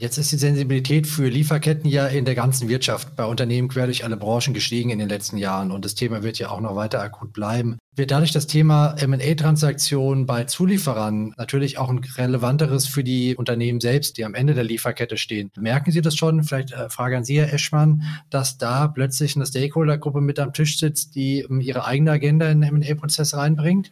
Jetzt 0.00 0.16
ist 0.16 0.30
die 0.30 0.36
Sensibilität 0.36 1.08
für 1.08 1.28
Lieferketten 1.28 1.90
ja 1.90 2.06
in 2.06 2.24
der 2.24 2.36
ganzen 2.36 2.68
Wirtschaft 2.68 3.16
bei 3.16 3.24
Unternehmen 3.24 3.66
quer 3.66 3.86
durch 3.86 4.04
alle 4.04 4.16
Branchen 4.16 4.54
gestiegen 4.54 4.90
in 4.90 5.00
den 5.00 5.08
letzten 5.08 5.38
Jahren 5.38 5.72
und 5.72 5.84
das 5.84 5.96
Thema 5.96 6.22
wird 6.22 6.38
ja 6.38 6.50
auch 6.50 6.60
noch 6.60 6.76
weiter 6.76 7.02
akut 7.02 7.32
bleiben. 7.32 7.78
Wird 7.96 8.12
dadurch 8.12 8.30
das 8.30 8.46
Thema 8.46 8.94
M&A-Transaktionen 8.96 10.24
bei 10.24 10.44
Zulieferern 10.44 11.34
natürlich 11.36 11.78
auch 11.78 11.90
ein 11.90 11.98
relevanteres 11.98 12.86
für 12.86 13.02
die 13.02 13.34
Unternehmen 13.34 13.80
selbst, 13.80 14.18
die 14.18 14.24
am 14.24 14.36
Ende 14.36 14.54
der 14.54 14.62
Lieferkette 14.62 15.16
stehen? 15.16 15.50
Merken 15.58 15.90
Sie 15.90 16.00
das 16.00 16.14
schon? 16.14 16.44
Vielleicht 16.44 16.70
äh, 16.70 16.88
Frage 16.90 17.16
an 17.16 17.24
Sie, 17.24 17.40
Herr 17.40 17.52
Eschmann, 17.52 18.04
dass 18.30 18.56
da 18.56 18.86
plötzlich 18.86 19.34
eine 19.34 19.46
Stakeholder-Gruppe 19.46 20.20
mit 20.20 20.38
am 20.38 20.52
Tisch 20.52 20.78
sitzt, 20.78 21.16
die 21.16 21.44
um, 21.44 21.60
ihre 21.60 21.86
eigene 21.86 22.12
Agenda 22.12 22.48
in 22.48 22.60
den 22.60 22.76
M&A-Prozess 22.76 23.34
reinbringt? 23.34 23.90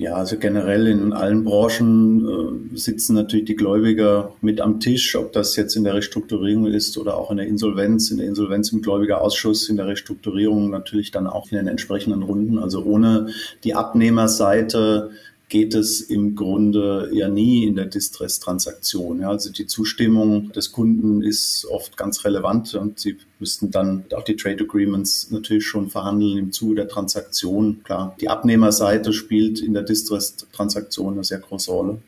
Ja, 0.00 0.14
also 0.14 0.38
generell 0.38 0.86
in 0.86 1.12
allen 1.12 1.42
Branchen 1.42 2.70
äh, 2.72 2.76
sitzen 2.78 3.16
natürlich 3.16 3.46
die 3.46 3.56
Gläubiger 3.56 4.32
mit 4.40 4.60
am 4.60 4.78
Tisch, 4.78 5.16
ob 5.16 5.32
das 5.32 5.56
jetzt 5.56 5.74
in 5.74 5.82
der 5.82 5.94
Restrukturierung 5.94 6.68
ist 6.68 6.96
oder 6.98 7.16
auch 7.16 7.32
in 7.32 7.38
der 7.38 7.48
Insolvenz, 7.48 8.12
in 8.12 8.18
der 8.18 8.28
Insolvenz 8.28 8.70
im 8.70 8.80
Gläubigerausschuss, 8.80 9.68
in 9.68 9.76
der 9.76 9.88
Restrukturierung 9.88 10.70
natürlich 10.70 11.10
dann 11.10 11.26
auch 11.26 11.50
in 11.50 11.58
den 11.58 11.66
entsprechenden 11.66 12.22
Runden. 12.22 12.60
Also 12.60 12.84
ohne 12.84 13.30
die 13.64 13.74
Abnehmerseite 13.74 15.10
geht 15.48 15.74
es 15.74 16.00
im 16.00 16.34
Grunde 16.34 17.10
ja 17.12 17.28
nie 17.28 17.64
in 17.64 17.74
der 17.74 17.86
Distress-Transaktion. 17.86 19.20
Ja, 19.20 19.30
also 19.30 19.50
die 19.50 19.66
Zustimmung 19.66 20.52
des 20.52 20.72
Kunden 20.72 21.22
ist 21.22 21.66
oft 21.70 21.96
ganz 21.96 22.24
relevant 22.24 22.74
und 22.74 22.98
sie 22.98 23.16
müssten 23.38 23.70
dann 23.70 24.04
auch 24.14 24.24
die 24.24 24.36
Trade 24.36 24.64
Agreements 24.64 25.30
natürlich 25.30 25.66
schon 25.66 25.88
verhandeln 25.88 26.38
im 26.38 26.52
Zuge 26.52 26.76
der 26.76 26.88
Transaktion. 26.88 27.82
Klar, 27.84 28.14
die 28.20 28.28
Abnehmerseite 28.28 29.12
spielt 29.12 29.60
in 29.60 29.72
der 29.72 29.82
Distress-Transaktion 29.82 31.14
eine 31.14 31.24
sehr 31.24 31.38
große 31.38 31.70
Rolle. 31.70 31.98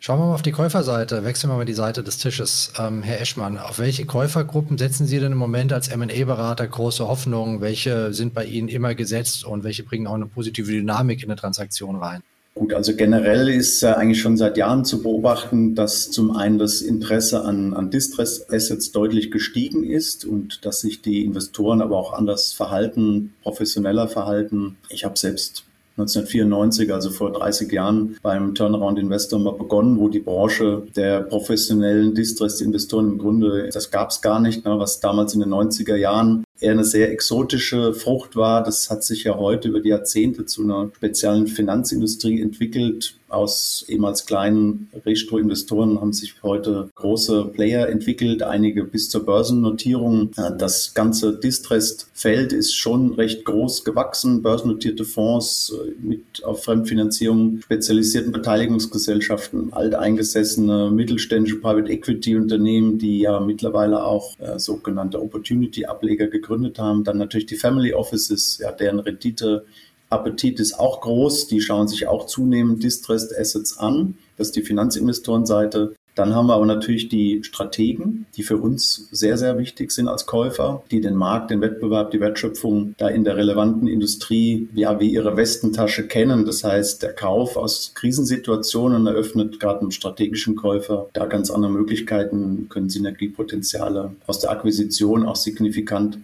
Schauen 0.00 0.20
wir 0.20 0.26
mal 0.26 0.34
auf 0.34 0.42
die 0.42 0.52
Käuferseite. 0.52 1.24
Wechseln 1.24 1.50
wir 1.50 1.56
mal 1.56 1.64
die 1.64 1.72
Seite 1.72 2.04
des 2.04 2.18
Tisches. 2.18 2.72
Ähm, 2.78 3.02
Herr 3.02 3.20
Eschmann, 3.20 3.58
auf 3.58 3.80
welche 3.80 4.06
Käufergruppen 4.06 4.78
setzen 4.78 5.06
Sie 5.06 5.18
denn 5.18 5.32
im 5.32 5.38
Moment 5.38 5.72
als 5.72 5.88
M&A-Berater 5.88 6.68
große 6.68 7.08
Hoffnungen? 7.08 7.60
Welche 7.60 8.12
sind 8.12 8.32
bei 8.32 8.44
Ihnen 8.44 8.68
immer 8.68 8.94
gesetzt 8.94 9.44
und 9.44 9.64
welche 9.64 9.82
bringen 9.82 10.06
auch 10.06 10.14
eine 10.14 10.26
positive 10.26 10.70
Dynamik 10.70 11.24
in 11.24 11.30
eine 11.30 11.40
Transaktion 11.40 11.96
rein? 11.96 12.22
Gut, 12.58 12.74
also 12.74 12.96
generell 12.96 13.48
ist 13.48 13.84
eigentlich 13.84 14.20
schon 14.20 14.36
seit 14.36 14.56
Jahren 14.56 14.84
zu 14.84 15.00
beobachten, 15.00 15.76
dass 15.76 16.10
zum 16.10 16.32
einen 16.32 16.58
das 16.58 16.82
Interesse 16.82 17.44
an, 17.44 17.72
an 17.72 17.90
Distress-Assets 17.90 18.90
deutlich 18.90 19.30
gestiegen 19.30 19.84
ist 19.84 20.24
und 20.24 20.64
dass 20.64 20.80
sich 20.80 21.00
die 21.00 21.24
Investoren 21.24 21.80
aber 21.80 21.96
auch 21.96 22.12
anders 22.12 22.52
verhalten, 22.52 23.32
professioneller 23.44 24.08
verhalten. 24.08 24.76
Ich 24.88 25.04
habe 25.04 25.16
selbst 25.16 25.66
1994, 25.98 26.92
also 26.92 27.10
vor 27.10 27.32
30 27.32 27.70
Jahren, 27.70 28.16
beim 28.22 28.56
Turnaround 28.56 28.98
Investor 28.98 29.38
mal 29.38 29.52
begonnen, 29.52 29.96
wo 29.96 30.08
die 30.08 30.18
Branche 30.18 30.82
der 30.96 31.20
professionellen 31.20 32.12
Distress-Investoren 32.14 33.12
im 33.12 33.18
Grunde, 33.18 33.68
das 33.72 33.92
gab 33.92 34.10
es 34.10 34.20
gar 34.20 34.40
nicht, 34.40 34.64
ne, 34.64 34.76
was 34.80 34.98
damals 34.98 35.32
in 35.32 35.40
den 35.40 35.50
90er 35.50 35.94
Jahren 35.94 36.42
eher 36.60 36.72
eine 36.72 36.84
sehr 36.84 37.12
exotische 37.12 37.94
Frucht 37.94 38.36
war. 38.36 38.62
Das 38.62 38.90
hat 38.90 39.04
sich 39.04 39.24
ja 39.24 39.36
heute 39.36 39.68
über 39.68 39.80
die 39.80 39.90
Jahrzehnte 39.90 40.46
zu 40.46 40.62
einer 40.62 40.90
speziellen 40.94 41.46
Finanzindustrie 41.46 42.40
entwickelt. 42.40 43.14
Aus 43.28 43.84
ehemals 43.88 44.24
kleinen 44.24 44.88
Restro-Investoren 45.04 46.00
haben 46.00 46.14
sich 46.14 46.34
heute 46.42 46.88
große 46.94 47.50
Player 47.52 47.86
entwickelt, 47.86 48.42
einige 48.42 48.84
bis 48.84 49.10
zur 49.10 49.26
Börsennotierung. 49.26 50.30
Das 50.56 50.94
ganze 50.94 51.38
Distressed-Feld 51.38 52.54
ist 52.54 52.74
schon 52.74 53.12
recht 53.12 53.44
groß 53.44 53.84
gewachsen. 53.84 54.42
Börsennotierte 54.42 55.04
Fonds 55.04 55.74
äh, 55.74 55.92
mit 56.00 56.42
auf 56.42 56.64
Fremdfinanzierung 56.64 57.60
spezialisierten 57.60 58.32
Beteiligungsgesellschaften, 58.32 59.74
alteingesessene 59.74 60.90
mittelständische 60.90 61.60
Private 61.60 61.92
Equity 61.92 62.34
Unternehmen, 62.34 62.98
die 62.98 63.20
ja 63.20 63.40
mittlerweile 63.40 64.04
auch 64.04 64.38
äh, 64.38 64.58
sogenannte 64.58 65.20
Opportunity-Ableger 65.20 66.28
gegründet 66.28 66.47
gegründet 66.48 66.78
haben. 66.78 67.04
Dann 67.04 67.18
natürlich 67.18 67.46
die 67.46 67.56
Family 67.56 67.92
Offices, 67.92 68.58
ja, 68.58 68.72
deren 68.72 68.98
Rendite 68.98 69.64
Appetit 70.10 70.58
ist 70.58 70.78
auch 70.78 71.02
groß. 71.02 71.48
Die 71.48 71.60
schauen 71.60 71.86
sich 71.86 72.06
auch 72.06 72.26
zunehmend 72.26 72.82
Distressed 72.82 73.38
Assets 73.38 73.76
an. 73.76 74.14
Das 74.38 74.48
ist 74.48 74.56
die 74.56 74.62
Finanzinvestorenseite. 74.62 75.94
Dann 76.14 76.34
haben 76.34 76.48
wir 76.48 76.54
aber 76.54 76.66
natürlich 76.66 77.08
die 77.08 77.44
Strategen, 77.44 78.26
die 78.36 78.42
für 78.42 78.56
uns 78.56 79.08
sehr, 79.12 79.38
sehr 79.38 79.56
wichtig 79.56 79.92
sind 79.92 80.08
als 80.08 80.26
Käufer, 80.26 80.82
die 80.90 81.00
den 81.00 81.14
Markt, 81.14 81.52
den 81.52 81.60
Wettbewerb, 81.60 82.10
die 82.10 82.18
Wertschöpfung 82.18 82.96
da 82.98 83.06
in 83.06 83.22
der 83.22 83.36
relevanten 83.36 83.86
Industrie 83.86 84.68
ja 84.74 84.98
wie 84.98 85.10
ihre 85.10 85.36
Westentasche 85.36 86.08
kennen. 86.08 86.44
Das 86.44 86.64
heißt, 86.64 87.04
der 87.04 87.12
Kauf 87.12 87.56
aus 87.56 87.92
Krisensituationen 87.94 89.06
eröffnet 89.06 89.60
gerade 89.60 89.82
einem 89.82 89.92
strategischen 89.92 90.56
Käufer 90.56 91.08
da 91.12 91.26
ganz 91.26 91.52
andere 91.52 91.70
Möglichkeiten, 91.70 92.68
können 92.68 92.90
Synergiepotenziale 92.90 94.16
aus 94.26 94.40
der 94.40 94.50
Akquisition 94.50 95.24
auch 95.24 95.36
signifikant 95.36 96.18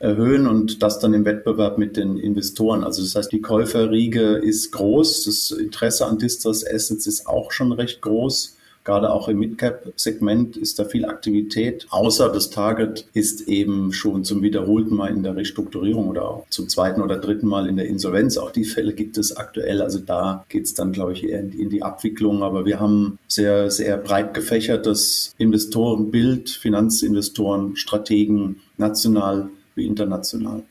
erhöhen 0.00 0.46
und 0.46 0.82
das 0.82 0.98
dann 0.98 1.14
im 1.14 1.24
Wettbewerb 1.24 1.78
mit 1.78 1.96
den 1.96 2.16
Investoren. 2.18 2.82
Also 2.82 3.02
das 3.02 3.14
heißt, 3.14 3.32
die 3.32 3.42
Käuferriege 3.42 4.32
ist 4.36 4.72
groß, 4.72 5.24
das 5.24 5.50
Interesse 5.52 6.06
an 6.06 6.18
Distress 6.18 6.66
Assets 6.66 7.06
ist 7.06 7.26
auch 7.26 7.52
schon 7.52 7.70
recht 7.70 8.00
groß. 8.00 8.56
Gerade 8.82 9.12
auch 9.12 9.28
im 9.28 9.38
Midcap-Segment 9.38 10.56
ist 10.56 10.78
da 10.78 10.86
viel 10.86 11.04
Aktivität. 11.04 11.86
Außer 11.90 12.30
das 12.30 12.48
Target 12.48 13.06
ist 13.12 13.46
eben 13.46 13.92
schon 13.92 14.24
zum 14.24 14.40
wiederholten 14.42 14.96
Mal 14.96 15.10
in 15.10 15.22
der 15.22 15.36
Restrukturierung 15.36 16.08
oder 16.08 16.26
auch 16.26 16.46
zum 16.48 16.66
zweiten 16.70 17.02
oder 17.02 17.18
dritten 17.18 17.46
Mal 17.46 17.68
in 17.68 17.76
der 17.76 17.86
Insolvenz. 17.86 18.38
Auch 18.38 18.52
die 18.52 18.64
Fälle 18.64 18.94
gibt 18.94 19.18
es 19.18 19.36
aktuell. 19.36 19.82
Also 19.82 19.98
da 19.98 20.46
geht 20.48 20.64
es 20.64 20.72
dann, 20.72 20.92
glaube 20.92 21.12
ich, 21.12 21.24
eher 21.24 21.40
in 21.40 21.68
die, 21.68 21.82
Abwicklung. 21.82 22.42
Aber 22.42 22.64
wir 22.64 22.80
haben 22.80 23.18
sehr, 23.28 23.70
sehr 23.70 23.98
breit 23.98 24.32
gefächertes 24.32 25.34
Investorenbild, 25.36 26.48
Finanzinvestoren, 26.48 27.76
Strategen, 27.76 28.56
national 28.78 29.50
wie 29.74 29.86
international. 29.86 30.62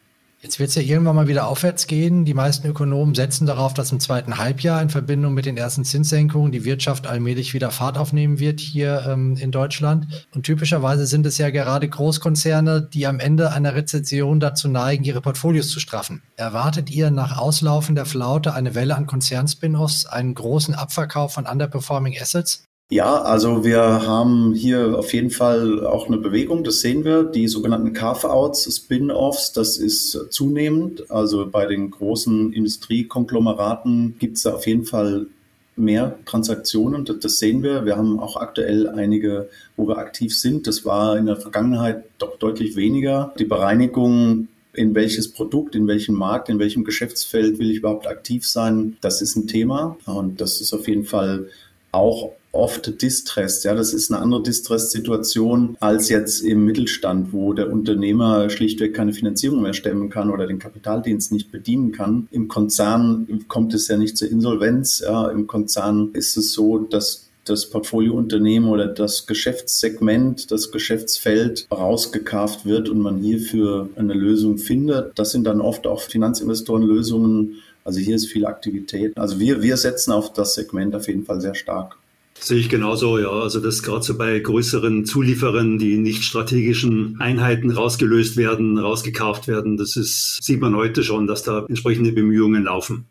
Jetzt 0.42 0.58
wird 0.58 0.70
es 0.70 0.76
ja 0.76 0.82
irgendwann 0.82 1.18
mal 1.18 1.28
wieder 1.28 1.50
aufwärts 1.50 1.86
gehen. 1.86 2.24
Die 2.24 2.34
meisten 2.34 2.66
Ökonomen 2.66 3.14
setzen 3.14 3.46
darauf, 3.46 3.74
dass 3.74 3.92
im 3.92 4.00
zweiten 4.00 4.38
Halbjahr 4.38 4.82
in 4.82 4.90
Verbindung 4.90 5.34
mit 5.34 5.46
den 5.46 5.58
ersten 5.58 5.84
Zinssenkungen 5.84 6.54
die 6.54 6.64
Wirtschaft 6.64 7.08
allmählich 7.08 7.54
wieder 7.54 7.72
Fahrt 7.72 7.98
aufnehmen 7.98 8.40
wird 8.40 8.62
hier 8.62 9.06
ähm, 9.06 9.36
in 9.36 9.52
Deutschland. 9.52 10.08
Und 10.34 10.44
typischerweise 10.44 11.08
sind 11.08 11.26
es 11.26 11.38
ja 11.40 11.50
gerade 11.50 11.90
Großkonzerne, 11.90 12.82
die 12.82 13.06
am 13.06 13.20
Ende 13.20 13.52
einer 13.52 13.76
Rezession 13.76 14.40
dazu 14.40 14.70
neigen, 14.70 15.04
ihre 15.04 15.20
Portfolios 15.20 15.72
zu 15.72 15.82
straffen. 15.82 16.22
Erwartet 16.38 16.90
ihr 16.90 17.12
nach 17.12 17.38
Auslaufen 17.38 17.96
der 17.96 18.06
Flaute 18.06 18.54
eine 18.54 18.76
Welle 18.76 18.96
an 18.96 19.08
Konzernspin-offs, 19.08 20.06
einen 20.06 20.36
großen 20.36 20.74
Abverkauf 20.74 21.34
von 21.34 21.48
underperforming 21.48 22.16
Assets? 22.18 22.69
Ja, 22.92 23.22
also 23.22 23.64
wir 23.64 23.82
haben 23.82 24.56
hier 24.56 24.98
auf 24.98 25.14
jeden 25.14 25.30
Fall 25.30 25.86
auch 25.86 26.08
eine 26.08 26.18
Bewegung, 26.18 26.64
das 26.64 26.80
sehen 26.80 27.06
wir. 27.06 27.24
Die 27.24 27.48
sogenannten 27.48 27.94
Carve-outs, 27.94 28.66
Spin-offs, 28.76 29.54
das 29.54 29.78
ist 29.78 30.32
zunehmend. 30.32 31.12
Also 31.12 31.48
bei 31.48 31.68
den 31.68 31.92
großen 31.92 32.52
Industriekonglomeraten 32.52 34.16
gibt 34.18 34.38
es 34.38 34.44
da 34.44 34.56
auf 34.56 34.66
jeden 34.66 34.86
Fall 34.86 35.28
mehr 35.76 36.18
Transaktionen. 36.26 37.06
Das, 37.06 37.38
sehen 37.38 37.62
wir. 37.62 37.86
Wir 37.86 37.96
haben 37.96 38.20
auch 38.20 38.38
aktuell 38.38 38.90
einige, 38.90 39.50
wo 39.78 39.88
wir 39.88 40.00
aktiv 40.00 40.36
sind. 40.36 40.66
Das 40.66 40.84
war 40.84 41.16
in 41.16 41.28
der 41.28 41.38
Vergangenheit 41.38 42.06
doch 42.18 42.40
deutlich 42.40 42.76
weniger. 42.76 43.36
Die 43.38 43.46
Bereinigung 43.46 44.48
in 44.74 44.96
welches 44.96 45.32
Produkt, 45.32 45.76
in 45.76 45.88
welchem 45.88 46.16
Markt, 46.16 46.50
in 46.50 46.58
welchem 46.58 46.84
Geschäftsfeld 46.84 47.60
will 47.60 47.70
ich 47.70 47.78
überhaupt 47.78 48.08
aktiv 48.08 48.48
sein, 48.48 48.98
das 49.02 49.22
ist 49.22 49.36
ein 49.36 49.46
Thema. 49.46 49.96
Und 50.08 50.42
das 50.42 50.60
ist 50.60 50.74
auf 50.74 50.88
jeden 50.88 51.06
Fall 51.06 51.50
auch 51.92 52.32
oft 52.52 53.02
Distress. 53.02 53.64
Ja, 53.64 53.76
das 53.76 53.94
ist 53.94 54.12
eine 54.12 54.22
andere 54.22 54.44
Distress-Situation 54.44 55.78
als 55.80 56.10
jetzt 56.10 56.42
im 56.42 56.66
Mittelstand, 56.66 57.32
wo 57.32 57.54
der 57.54 57.72
Unternehmer 57.72 58.50
schlichtweg 58.50 58.94
keine 58.94 59.14
Finanzierung 59.14 59.62
mehr 59.62 59.74
stemmen 59.74 60.10
kann 60.10 60.30
oder 60.30 60.48
den 60.48 60.60
Kapitaldienst 60.60 61.32
nicht 61.32 61.52
bedienen 61.52 61.92
kann. 61.92 62.28
Im 62.32 62.48
Konzern 62.48 63.46
kommt 63.48 63.74
es 63.74 63.88
ja 63.88 63.98
nicht 63.98 64.18
zur 64.18 64.30
Insolvenz. 64.30 65.00
Ja, 65.00 65.30
Im 65.30 65.48
Konzern 65.48 66.10
ist 66.14 66.38
es 66.38 66.54
so, 66.54 66.80
dass 66.80 67.30
das 67.46 67.70
Portfoliounternehmen 67.70 68.70
oder 68.70 68.88
das 68.88 69.26
Geschäftssegment, 69.26 70.52
das 70.52 70.72
Geschäftsfeld 70.72 71.68
rausgekauft 71.72 72.66
wird 72.66 72.90
und 72.90 73.00
man 73.00 73.18
hierfür 73.18 73.90
eine 73.96 74.14
Lösung 74.14 74.58
findet. 74.58 75.18
Das 75.18 75.32
sind 75.32 75.46
dann 75.46 75.62
oft 75.62 75.88
auch 75.88 76.02
Finanzinvestorenlösungen. 76.02 77.56
Also 77.84 78.00
hier 78.00 78.16
ist 78.16 78.28
viel 78.28 78.46
Aktivität. 78.46 79.18
Also 79.18 79.40
wir, 79.40 79.62
wir 79.62 79.78
setzen 79.78 80.12
auf 80.12 80.32
das 80.34 80.54
Segment 80.54 80.96
auf 80.96 81.08
jeden 81.08 81.26
Fall 81.26 81.42
sehr 81.42 81.56
stark. 81.56 81.98
Sehe 82.40 82.58
ich 82.58 82.70
genauso, 82.70 83.20
ja. 83.20 83.30
Also 83.30 83.60
das 83.60 83.84
gerade 83.84 84.04
so 84.04 84.18
bei 84.18 84.40
größeren 84.40 85.06
Zulieferern, 85.06 85.78
die 85.78 85.98
nicht 85.98 86.24
strategischen 86.24 87.20
Einheiten 87.20 87.72
rausgelöst 87.72 88.38
werden, 88.38 88.78
rausgekauft 88.78 89.48
werden, 89.48 89.78
das 89.78 89.96
ist, 89.96 90.40
sieht 90.42 90.62
man 90.62 90.76
heute 90.76 91.04
schon, 91.04 91.28
dass 91.28 91.44
da 91.44 91.66
entsprechende 91.68 92.12
Bemühungen 92.12 92.64
laufen. 92.64 93.08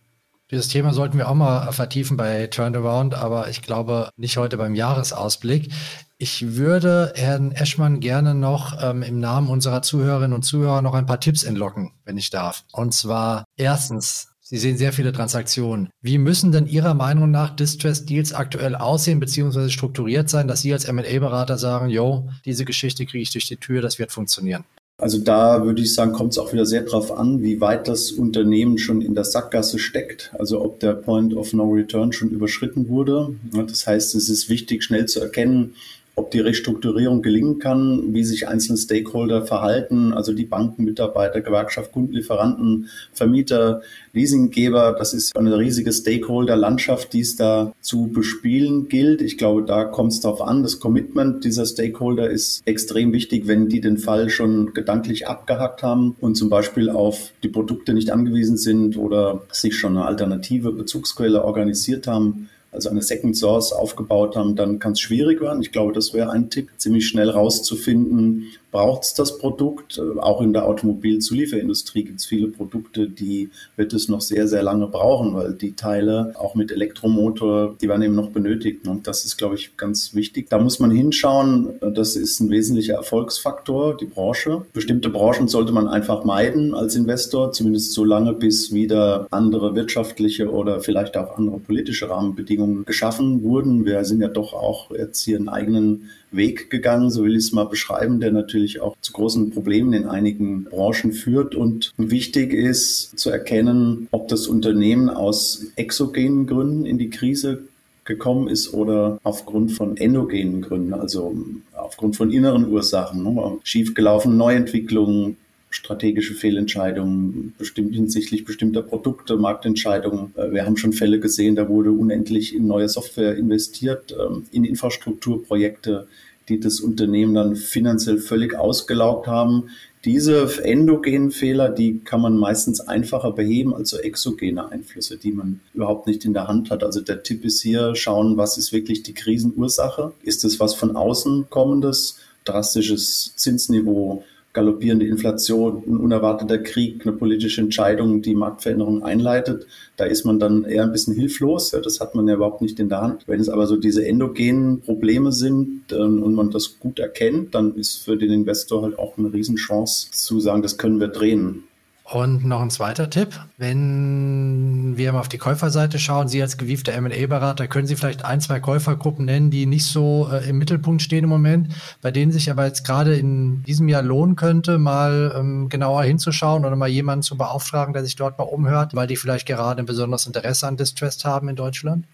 Dieses 0.51 0.69
Thema 0.69 0.95
sollten 0.95 1.19
wir 1.19 1.29
auch 1.29 1.35
mal 1.35 1.73
vertiefen 1.73 2.17
bei 2.17 2.47
Turnaround, 2.47 3.15
aber 3.15 3.51
ich 3.51 3.61
glaube 3.61 4.09
nicht 4.17 4.39
heute 4.39 4.57
beim 4.57 4.75
Jahresausblick. 4.75 5.71
Ich 6.17 6.57
würde 6.57 7.13
Herrn 7.15 7.53
Eschmann 7.53 8.01
gerne 8.01 8.35
noch 8.35 8.83
ähm, 8.83 9.03
im 9.03 9.21
Namen 9.21 9.51
unserer 9.51 9.83
Zuhörerinnen 9.83 10.33
und 10.33 10.43
Zuhörer 10.45 10.81
noch 10.81 10.95
ein 10.95 11.05
paar 11.05 11.21
Tipps 11.21 11.45
entlocken, 11.45 11.93
wenn 12.05 12.17
ich 12.17 12.31
darf. 12.31 12.65
Und 12.73 12.95
zwar 12.95 13.45
erstens, 13.57 14.29
Sie 14.51 14.57
sehen 14.57 14.79
sehr 14.79 14.95
viele 14.95 15.13
Transaktionen. 15.13 15.91
Wie 16.01 16.17
müssen 16.17 16.53
denn 16.53 16.67
Ihrer 16.67 16.95
Meinung 16.95 17.31
nach 17.31 17.55
Distressed 17.55 18.09
Deals 18.09 18.33
aktuell 18.33 18.75
aussehen 18.75 19.21
bzw. 19.21 19.69
strukturiert 19.69 20.31
sein, 20.31 20.49
dass 20.49 20.63
Sie 20.63 20.73
als 20.73 20.87
M&A-Berater 20.87 21.59
sagen, 21.59 21.91
yo, 21.91 22.31
diese 22.47 22.65
Geschichte 22.65 23.05
kriege 23.05 23.21
ich 23.21 23.31
durch 23.31 23.47
die 23.47 23.59
Tür, 23.59 23.83
das 23.83 23.99
wird 23.99 24.11
funktionieren? 24.11 24.65
Also 24.97 25.19
da 25.19 25.67
würde 25.67 25.83
ich 25.83 25.93
sagen, 25.93 26.13
kommt 26.13 26.33
es 26.33 26.39
auch 26.39 26.51
wieder 26.55 26.65
sehr 26.65 26.81
darauf 26.81 27.13
an, 27.13 27.43
wie 27.43 27.61
weit 27.61 27.89
das 27.89 28.11
Unternehmen 28.11 28.79
schon 28.79 29.03
in 29.03 29.15
der 29.15 29.25
Sackgasse 29.25 29.79
steckt. 29.79 30.33
Also 30.39 30.65
ob 30.65 30.81
der 30.81 30.95
Point 30.95 31.35
of 31.35 31.53
No 31.53 31.71
Return 31.71 32.15
schon 32.15 32.31
überschritten 32.31 32.89
wurde. 32.89 33.37
Das 33.53 33.87
heißt, 33.87 34.15
es 34.15 34.31
ist 34.31 34.49
wichtig, 34.49 34.83
schnell 34.83 35.05
zu 35.05 35.21
erkennen, 35.21 35.75
ob 36.19 36.33
die 36.33 36.41
Restrukturierung 36.41 37.23
gelingen 37.23 37.59
kann, 37.59 38.13
wie 38.13 38.25
sich 38.25 38.49
einzelne 38.49 38.77
Stakeholder 38.77 39.47
verhalten, 39.47 40.13
also 40.13 40.33
die 40.33 40.45
Banken, 40.45 40.85
Mitarbeiter, 40.85 41.41
Gewerkschaft, 41.41 41.93
Kunden, 41.93 42.13
Lieferanten, 42.13 42.89
Vermieter, 43.13 43.83
Leasinggeber. 44.13 44.97
Das 44.99 45.15
ist 45.15 45.37
eine 45.37 45.57
riesige 45.59 45.93
Stakeholder-Landschaft, 45.93 47.13
die 47.13 47.21
es 47.21 47.37
da 47.37 47.73
zu 47.81 48.09
bespielen 48.09 48.89
gilt. 48.89 49.23
Ich 49.23 49.39
glaube, 49.39 49.63
da 49.63 49.85
kommt 49.85 50.13
es 50.13 50.21
darauf 50.21 50.43
an. 50.43 50.63
Das 50.63 50.81
Commitment 50.81 51.45
dieser 51.45 51.65
Stakeholder 51.65 52.29
ist 52.29 52.63
extrem 52.65 53.13
wichtig, 53.13 53.47
wenn 53.47 53.69
die 53.69 53.81
den 53.81 53.97
Fall 53.97 54.29
schon 54.29 54.75
gedanklich 54.75 55.29
abgehackt 55.29 55.83
haben 55.83 56.17
und 56.21 56.35
zum 56.35 56.51
Beispiel 56.51 56.91
auf 56.91 57.31
die 57.43 57.49
Produkte 57.49 57.95
nicht 57.95 58.11
angewiesen 58.11 58.57
sind 58.57 58.97
oder 58.97 59.43
sich 59.53 59.77
schon 59.77 59.97
eine 59.97 60.07
alternative 60.07 60.73
Bezugsquelle 60.73 61.45
organisiert 61.45 62.07
haben 62.07 62.49
also 62.71 62.91
eine 62.91 63.03
Second 63.03 63.37
Source 63.37 63.73
aufgebaut 63.73 64.37
haben, 64.37 64.57
dann 64.57 64.79
kann 64.79 64.93
es 64.93 65.01
schwierig 65.01 65.41
werden. 65.41 65.63
Ich 65.63 65.73
glaube, 65.73 65.93
das 65.93 66.13
wäre 66.13 66.31
ein 66.31 66.51
Tipp, 66.51 66.71
ziemlich 66.77 67.09
schnell 67.09 67.31
rauszufinden, 67.31 68.47
braucht 68.71 69.05
es 69.05 69.15
das 69.15 69.39
Produkt. 69.39 70.01
Auch 70.19 70.41
in 70.41 70.53
der 70.53 70.67
Automobilzulieferindustrie 70.67 72.05
gibt 72.05 72.21
es 72.21 72.27
viele 72.27 72.49
Produkte, 72.49 73.09
die 73.09 73.51
wird 73.77 73.93
es 73.93 74.09
noch 74.09 74.21
sehr, 74.21 74.49
sehr 74.49 74.63
lange 74.63 74.87
brauchen, 74.87 75.35
weil 75.35 75.55
die 75.55 75.73
Teile 75.73 76.35
auch 76.39 76.55
mit 76.55 76.71
Elektromotor, 76.71 77.77
die 77.81 77.89
werden 77.89 78.03
eben 78.03 78.15
noch 78.15 78.31
benötigt. 78.31 78.87
Und 78.87 79.07
das 79.07 79.25
ist, 79.25 79.37
glaube 79.37 79.55
ich, 79.55 79.77
ganz 79.77 80.15
wichtig. 80.15 80.49
Da 80.51 80.59
muss 80.59 80.79
man 80.79 80.91
hinschauen. 80.91 81.71
Das 81.81 82.17
ist 82.17 82.41
ein 82.41 82.51
wesentlicher 82.51 82.95
Erfolgsfaktor, 82.95 83.97
die 83.97 84.07
Branche. 84.07 84.63
Bestimmte 84.73 85.09
Branchen 85.09 85.49
sollte 85.49 85.73
man 85.73 85.89
einfach 85.89 86.25
meiden 86.25 86.75
als 86.75 86.95
Investor, 86.95 87.53
zumindest 87.53 87.93
so 87.93 88.05
lange, 88.05 88.33
bis 88.33 88.73
wieder 88.73 89.27
andere 89.31 89.75
wirtschaftliche 89.75 90.51
oder 90.51 90.81
vielleicht 90.81 91.17
auch 91.17 91.39
andere 91.39 91.59
politische 91.59 92.11
Rahmenbedingungen 92.11 92.85
geschaffen 92.85 93.43
wurden. 93.43 93.85
Wir 93.85 94.05
sind 94.05 94.21
ja 94.21 94.29
doch 94.29 94.53
auch 94.53 94.91
jetzt 94.91 95.23
hier 95.23 95.39
einen 95.39 95.49
eigenen 95.49 96.11
Weg 96.31 96.71
gegangen, 96.71 97.11
so 97.11 97.25
will 97.25 97.33
ich 97.33 97.45
es 97.45 97.53
mal 97.53 97.65
beschreiben, 97.65 98.21
der 98.21 98.33
natürlich 98.33 98.81
auch 98.81 98.97
zu 99.01 99.13
großen 99.13 99.51
Problemen 99.51 99.93
in 99.93 100.07
einigen 100.07 100.65
Branchen 100.65 101.13
führt. 101.13 101.55
Und 101.55 101.93
wichtig 101.97 102.53
ist 102.53 103.19
zu 103.19 103.31
erkennen, 103.31 104.09
ob 104.11 104.29
das 104.29 104.47
Unternehmen 104.47 105.09
aus 105.09 105.67
exogenen 105.77 106.47
Gründen 106.47 106.87
in 106.87 106.99
die 106.99 107.11
Krise 107.11 107.63
gekommen 108.05 108.49
ist 108.49 108.73
oder 108.73 109.21
aufgrund 109.23 109.73
von 109.73 109.97
endogenen 109.97 110.63
Gründen, 110.63 110.95
also 110.95 111.37
aufgrund 111.75 112.17
von 112.17 112.33
inneren 112.33 112.71
Ursachen, 112.71 113.23
ne? 113.23 113.59
schiefgelaufene 113.63 114.35
Neuentwicklungen, 114.35 115.37
strategische 115.71 116.35
Fehlentscheidungen, 116.35 117.55
bestimmt 117.59 117.95
hinsichtlich 117.95 118.45
bestimmter 118.45 118.83
Produkte, 118.83 119.37
Marktentscheidungen. 119.37 120.33
Äh, 120.37 120.53
wir 120.53 120.65
haben 120.65 120.77
schon 120.77 120.93
Fälle 120.93 121.21
gesehen, 121.21 121.57
da 121.57 121.69
wurde 121.69 121.93
unendlich 121.93 122.55
in 122.55 122.67
neue 122.67 122.89
Software 122.89 123.37
investiert, 123.37 124.15
ähm, 124.19 124.45
in 124.53 124.65
Infrastrukturprojekte, 124.65 126.09
die 126.49 126.61
das 126.61 126.81
Unternehmen 126.81 127.35
dann 127.35 127.57
finanziell 127.57 128.19
völlig 128.19 128.55
ausgelaugt 128.55 129.27
haben. 129.27 129.71
Diese 130.05 130.65
endogenen 130.65 131.31
Fehler, 131.33 131.69
die 131.69 131.99
kann 131.99 132.23
man 132.23 132.39
meistens 132.39 132.81
einfacher 132.81 133.33
beheben 133.33 133.75
als 133.75 133.91
so 133.91 133.99
exogene 133.99 134.71
Einflüsse, 134.71 135.19
die 135.19 135.33
man 135.33 135.61
überhaupt 135.75 136.07
nicht 136.07 136.25
in 136.25 136.33
der 136.33 136.47
Hand 136.47 136.71
hat. 136.71 136.85
Also 136.85 137.01
der 137.01 137.23
Tipp 137.23 137.45
ist 137.45 137.61
hier, 137.61 137.95
schauen, 137.95 138.37
was 138.37 138.57
ist 138.57 138.73
wirklich 138.73 139.03
die 139.03 139.13
Krisenursache? 139.13 140.13
Ist 140.23 140.45
es 140.45 140.61
was 140.61 140.75
von 140.75 140.97
außen 140.97 141.51
kommendes, 141.51 142.19
drastisches 142.45 143.33
Zinsniveau, 143.37 144.25
galoppierende 144.53 145.07
Inflation, 145.07 145.83
ein 145.87 145.97
unerwarteter 145.99 146.59
Krieg, 146.59 147.07
eine 147.07 147.17
politische 147.17 147.61
Entscheidung, 147.61 148.23
die 148.23 148.35
Marktveränderungen 148.35 149.03
einleitet, 149.03 149.67
da 149.97 150.05
ist 150.05 150.25
man 150.25 150.39
dann 150.39 150.65
eher 150.65 150.85
ein 150.85 150.93
bisschen 150.93 151.15
hilflos. 151.15 151.71
Das 151.71 152.01
hat 152.01 152.15
man 152.15 152.27
ja 152.27 152.35
überhaupt 152.35 152.63
nicht 152.63 152.81
in 152.81 152.89
der 152.89 153.01
Hand. 153.01 153.25
Wenn 153.27 153.41
es 153.41 153.49
aber 153.49 153.67
so 153.67 153.77
diese 153.77 154.07
endogenen 154.07 154.81
Probleme 154.81 155.33
sind 155.33 155.93
ähm, 155.93 156.23
und 156.23 156.35
man 156.35 156.51
das 156.51 156.79
gut 156.81 156.99
erkennt, 156.99 157.55
dann 157.55 157.75
ist 157.75 158.05
für 158.05 158.17
den 158.17 158.31
Investor 158.31 158.83
halt 158.83 158.99
auch 158.99 159.19
eine 159.19 159.33
Riesenchance 159.33 160.11
zu 160.11 160.41
sagen, 160.41 160.63
das 160.63 160.79
können 160.79 161.01
wir 161.01 161.09
drehen. 161.09 161.65
Und 162.11 162.47
noch 162.47 162.63
ein 162.63 162.71
zweiter 162.71 163.11
Tipp, 163.11 163.39
wenn 163.59 164.97
wir 164.97 165.13
mal 165.13 165.21
auf 165.21 165.29
die 165.29 165.37
Käuferseite 165.37 165.99
schauen, 165.99 166.27
Sie 166.29 166.41
als 166.41 166.57
gewiefter 166.57 166.95
M&A-Berater, 166.95 167.69
können 167.69 167.87
Sie 167.87 167.97
vielleicht 167.97 168.25
ein, 168.25 168.41
zwei 168.41 168.61
Käufergruppen 168.61 169.27
nennen, 169.27 169.51
die 169.51 169.67
nicht 169.67 169.85
so 169.85 170.27
äh, 170.33 170.49
im 170.49 170.57
Mittelpunkt 170.57 171.03
stehen 171.03 171.25
im 171.25 171.31
Moment, 171.31 171.69
bei 172.01 172.11
denen 172.11 172.33
sich 172.33 172.51
aber 172.51 172.65
jetzt 172.65 172.87
gerade 172.87 173.15
in 173.15 173.63
diesem 173.65 173.91
Jahr 173.91 174.03
lohnen 174.03 174.37
könnte, 174.37 174.79
mal 174.79 175.35
ähm, 175.37 175.69
genauer 175.69 176.03
hinzuschauen 176.03 176.65
oder 176.65 176.77
mal 176.77 176.89
jemanden 176.89 177.23
zu 177.23 177.37
beauftragen, 177.37 177.93
der 177.93 178.05
sich 178.05 178.17
dort 178.17 178.39
mal 178.39 178.45
umhört, 178.45 178.95
weil 178.95 179.07
die 179.07 179.17
vielleicht 179.17 179.47
gerade 179.47 179.83
ein 179.83 179.87
besonderes 179.87 180.27
Interesse 180.27 180.67
an 180.67 180.79
Distressed 180.79 181.27
haben 181.27 181.51
in 181.51 181.57
Deutschland? 181.57 182.07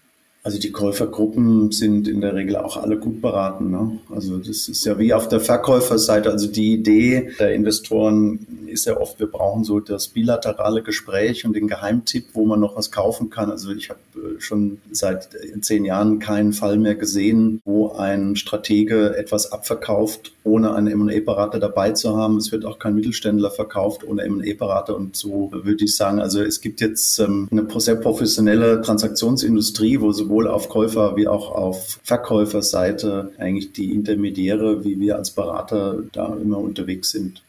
Also 0.45 0.59
die 0.59 0.71
Käufergruppen 0.71 1.71
sind 1.71 2.07
in 2.07 2.21
der 2.21 2.35
Regel 2.35 2.55
auch 2.57 2.77
alle 2.77 2.99
gut 2.99 3.19
beraten. 3.19 3.71
Ne? 3.71 3.97
Also 4.13 4.37
das 4.37 4.67
ist 4.67 4.85
ja 4.85 4.99
wie 4.99 5.11
auf 5.11 5.27
der 5.27 5.39
Verkäuferseite. 5.39 6.29
Also 6.29 6.45
die 6.45 6.73
Idee 6.73 7.31
der 7.39 7.55
Investoren 7.55 8.45
ist 8.75 8.85
ja 8.85 8.97
oft, 8.97 9.19
wir 9.19 9.27
brauchen 9.27 9.63
so 9.63 9.79
das 9.79 10.09
bilaterale 10.09 10.83
Gespräch 10.83 11.45
und 11.45 11.55
den 11.55 11.67
Geheimtipp, 11.67 12.27
wo 12.33 12.45
man 12.45 12.59
noch 12.59 12.75
was 12.75 12.91
kaufen 12.91 13.29
kann. 13.29 13.49
Also 13.49 13.71
ich 13.71 13.89
habe 13.89 13.99
äh, 14.15 14.39
schon 14.39 14.79
seit 14.91 15.29
zehn 15.61 15.85
Jahren 15.85 16.19
keinen 16.19 16.53
Fall 16.53 16.77
mehr 16.77 16.95
gesehen, 16.95 17.61
wo 17.65 17.93
ein 17.93 18.35
Stratege 18.35 19.15
etwas 19.17 19.51
abverkauft, 19.51 20.33
ohne 20.43 20.75
einen 20.75 20.87
M&A-Berater 20.87 21.59
dabei 21.59 21.91
zu 21.91 22.15
haben. 22.17 22.37
Es 22.37 22.51
wird 22.51 22.65
auch 22.65 22.77
kein 22.77 22.95
Mittelständler 22.95 23.49
verkauft 23.49 24.03
ohne 24.03 24.23
M&A-Berater. 24.23 24.95
Und 24.95 25.15
so 25.15 25.49
würde 25.53 25.85
ich 25.85 25.95
sagen, 25.95 26.19
also 26.19 26.41
es 26.41 26.59
gibt 26.59 26.81
jetzt 26.81 27.17
ähm, 27.19 27.47
eine 27.51 27.65
sehr 27.79 27.95
professionelle 27.95 28.81
Transaktionsindustrie, 28.81 30.01
wo 30.01 30.11
sowohl 30.11 30.47
auf 30.47 30.69
Käufer- 30.69 31.15
wie 31.15 31.27
auch 31.27 31.51
auf 31.51 31.99
Verkäuferseite 32.03 33.31
eigentlich 33.37 33.71
die 33.71 33.93
Intermediäre, 33.93 34.83
wie 34.83 34.99
wir 34.99 35.15
als 35.15 35.31
Berater 35.31 36.03
da 36.11 36.35
immer 36.35 36.57
unterwegs 36.57 37.11
sind. 37.11 37.44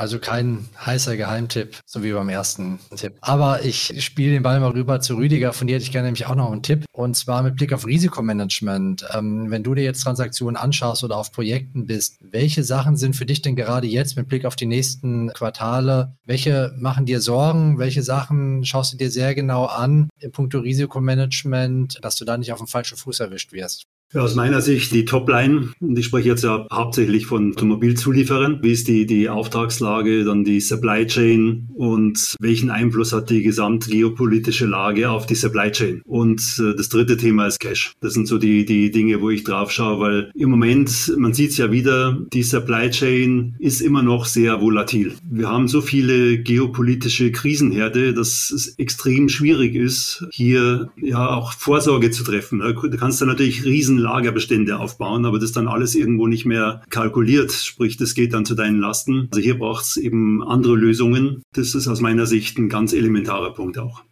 Also 0.00 0.18
kein 0.18 0.66
heißer 0.86 1.18
Geheimtipp, 1.18 1.76
so 1.84 2.02
wie 2.02 2.12
beim 2.12 2.30
ersten 2.30 2.78
Tipp. 2.96 3.18
Aber 3.20 3.66
ich 3.66 4.02
spiele 4.02 4.32
den 4.32 4.42
Ball 4.42 4.58
mal 4.58 4.70
rüber 4.70 5.02
zu 5.02 5.16
Rüdiger. 5.16 5.52
Von 5.52 5.66
dir 5.66 5.74
hätte 5.74 5.84
ich 5.84 5.92
gerne 5.92 6.06
nämlich 6.06 6.24
auch 6.24 6.34
noch 6.34 6.50
einen 6.50 6.62
Tipp. 6.62 6.86
Und 6.90 7.18
zwar 7.18 7.42
mit 7.42 7.56
Blick 7.56 7.74
auf 7.74 7.86
Risikomanagement. 7.86 9.04
Ähm, 9.14 9.50
wenn 9.50 9.62
du 9.62 9.74
dir 9.74 9.84
jetzt 9.84 10.00
Transaktionen 10.00 10.56
anschaust 10.56 11.04
oder 11.04 11.18
auf 11.18 11.32
Projekten 11.32 11.84
bist, 11.84 12.16
welche 12.22 12.64
Sachen 12.64 12.96
sind 12.96 13.14
für 13.14 13.26
dich 13.26 13.42
denn 13.42 13.56
gerade 13.56 13.88
jetzt 13.88 14.16
mit 14.16 14.26
Blick 14.26 14.46
auf 14.46 14.56
die 14.56 14.64
nächsten 14.64 15.34
Quartale? 15.34 16.16
Welche 16.24 16.74
machen 16.78 17.04
dir 17.04 17.20
Sorgen? 17.20 17.78
Welche 17.78 18.02
Sachen 18.02 18.64
schaust 18.64 18.94
du 18.94 18.96
dir 18.96 19.10
sehr 19.10 19.34
genau 19.34 19.66
an 19.66 20.08
im 20.18 20.32
puncto 20.32 20.60
Risikomanagement, 20.60 21.98
dass 22.00 22.16
du 22.16 22.24
da 22.24 22.38
nicht 22.38 22.54
auf 22.54 22.58
dem 22.58 22.68
falschen 22.68 22.96
Fuß 22.96 23.20
erwischt 23.20 23.52
wirst? 23.52 23.84
Ja, 24.12 24.22
aus 24.22 24.34
meiner 24.34 24.60
Sicht 24.60 24.90
die 24.92 25.04
Topline, 25.04 25.68
und 25.78 25.96
ich 25.96 26.06
spreche 26.06 26.30
jetzt 26.30 26.42
ja 26.42 26.66
hauptsächlich 26.72 27.26
von 27.26 27.52
Automobilzulieferern, 27.52 28.58
wie 28.60 28.72
ist 28.72 28.88
die, 28.88 29.06
die 29.06 29.28
Auftragslage, 29.28 30.24
dann 30.24 30.42
die 30.42 30.58
Supply 30.58 31.06
Chain 31.06 31.68
und 31.74 32.34
welchen 32.40 32.70
Einfluss 32.70 33.12
hat 33.12 33.30
die 33.30 33.44
gesamtgeopolitische 33.44 34.66
Lage 34.66 35.10
auf 35.10 35.26
die 35.26 35.36
Supply 35.36 35.70
Chain. 35.70 36.02
Und 36.04 36.40
äh, 36.58 36.74
das 36.74 36.88
dritte 36.88 37.18
Thema 37.18 37.46
ist 37.46 37.60
Cash. 37.60 37.92
Das 38.00 38.14
sind 38.14 38.26
so 38.26 38.38
die, 38.38 38.64
die 38.64 38.90
Dinge, 38.90 39.20
wo 39.20 39.30
ich 39.30 39.44
drauf 39.44 39.70
schaue, 39.70 40.00
weil 40.00 40.32
im 40.34 40.50
Moment, 40.50 41.14
man 41.16 41.32
sieht 41.32 41.52
es 41.52 41.58
ja 41.58 41.70
wieder, 41.70 42.18
die 42.32 42.42
Supply 42.42 42.90
Chain 42.90 43.54
ist 43.60 43.80
immer 43.80 44.02
noch 44.02 44.24
sehr 44.24 44.60
volatil. 44.60 45.14
Wir 45.30 45.48
haben 45.48 45.68
so 45.68 45.80
viele 45.80 46.38
geopolitische 46.38 47.30
Krisenherde, 47.30 48.12
dass 48.12 48.50
es 48.50 48.74
extrem 48.76 49.28
schwierig 49.28 49.76
ist, 49.76 50.26
hier 50.32 50.90
ja 51.00 51.28
auch 51.28 51.52
Vorsorge 51.52 52.10
zu 52.10 52.24
treffen. 52.24 52.58
Da 52.58 52.72
kannst 52.72 53.20
du 53.20 53.26
natürlich 53.26 53.64
riesen 53.64 53.99
Lagerbestände 54.00 54.78
aufbauen, 54.78 55.24
aber 55.24 55.38
das 55.38 55.52
dann 55.52 55.68
alles 55.68 55.94
irgendwo 55.94 56.26
nicht 56.26 56.46
mehr 56.46 56.82
kalkuliert, 56.90 57.52
sprich, 57.52 57.96
das 57.96 58.14
geht 58.14 58.32
dann 58.32 58.44
zu 58.44 58.54
deinen 58.54 58.80
Lasten. 58.80 59.28
Also 59.30 59.42
hier 59.42 59.58
braucht 59.58 59.84
es 59.84 59.96
eben 59.96 60.42
andere 60.42 60.76
Lösungen. 60.76 61.42
Das 61.54 61.74
ist 61.74 61.88
aus 61.88 62.00
meiner 62.00 62.26
Sicht 62.26 62.58
ein 62.58 62.68
ganz 62.68 62.92
elementarer 62.92 63.54
Punkt 63.54 63.78
auch. 63.78 64.02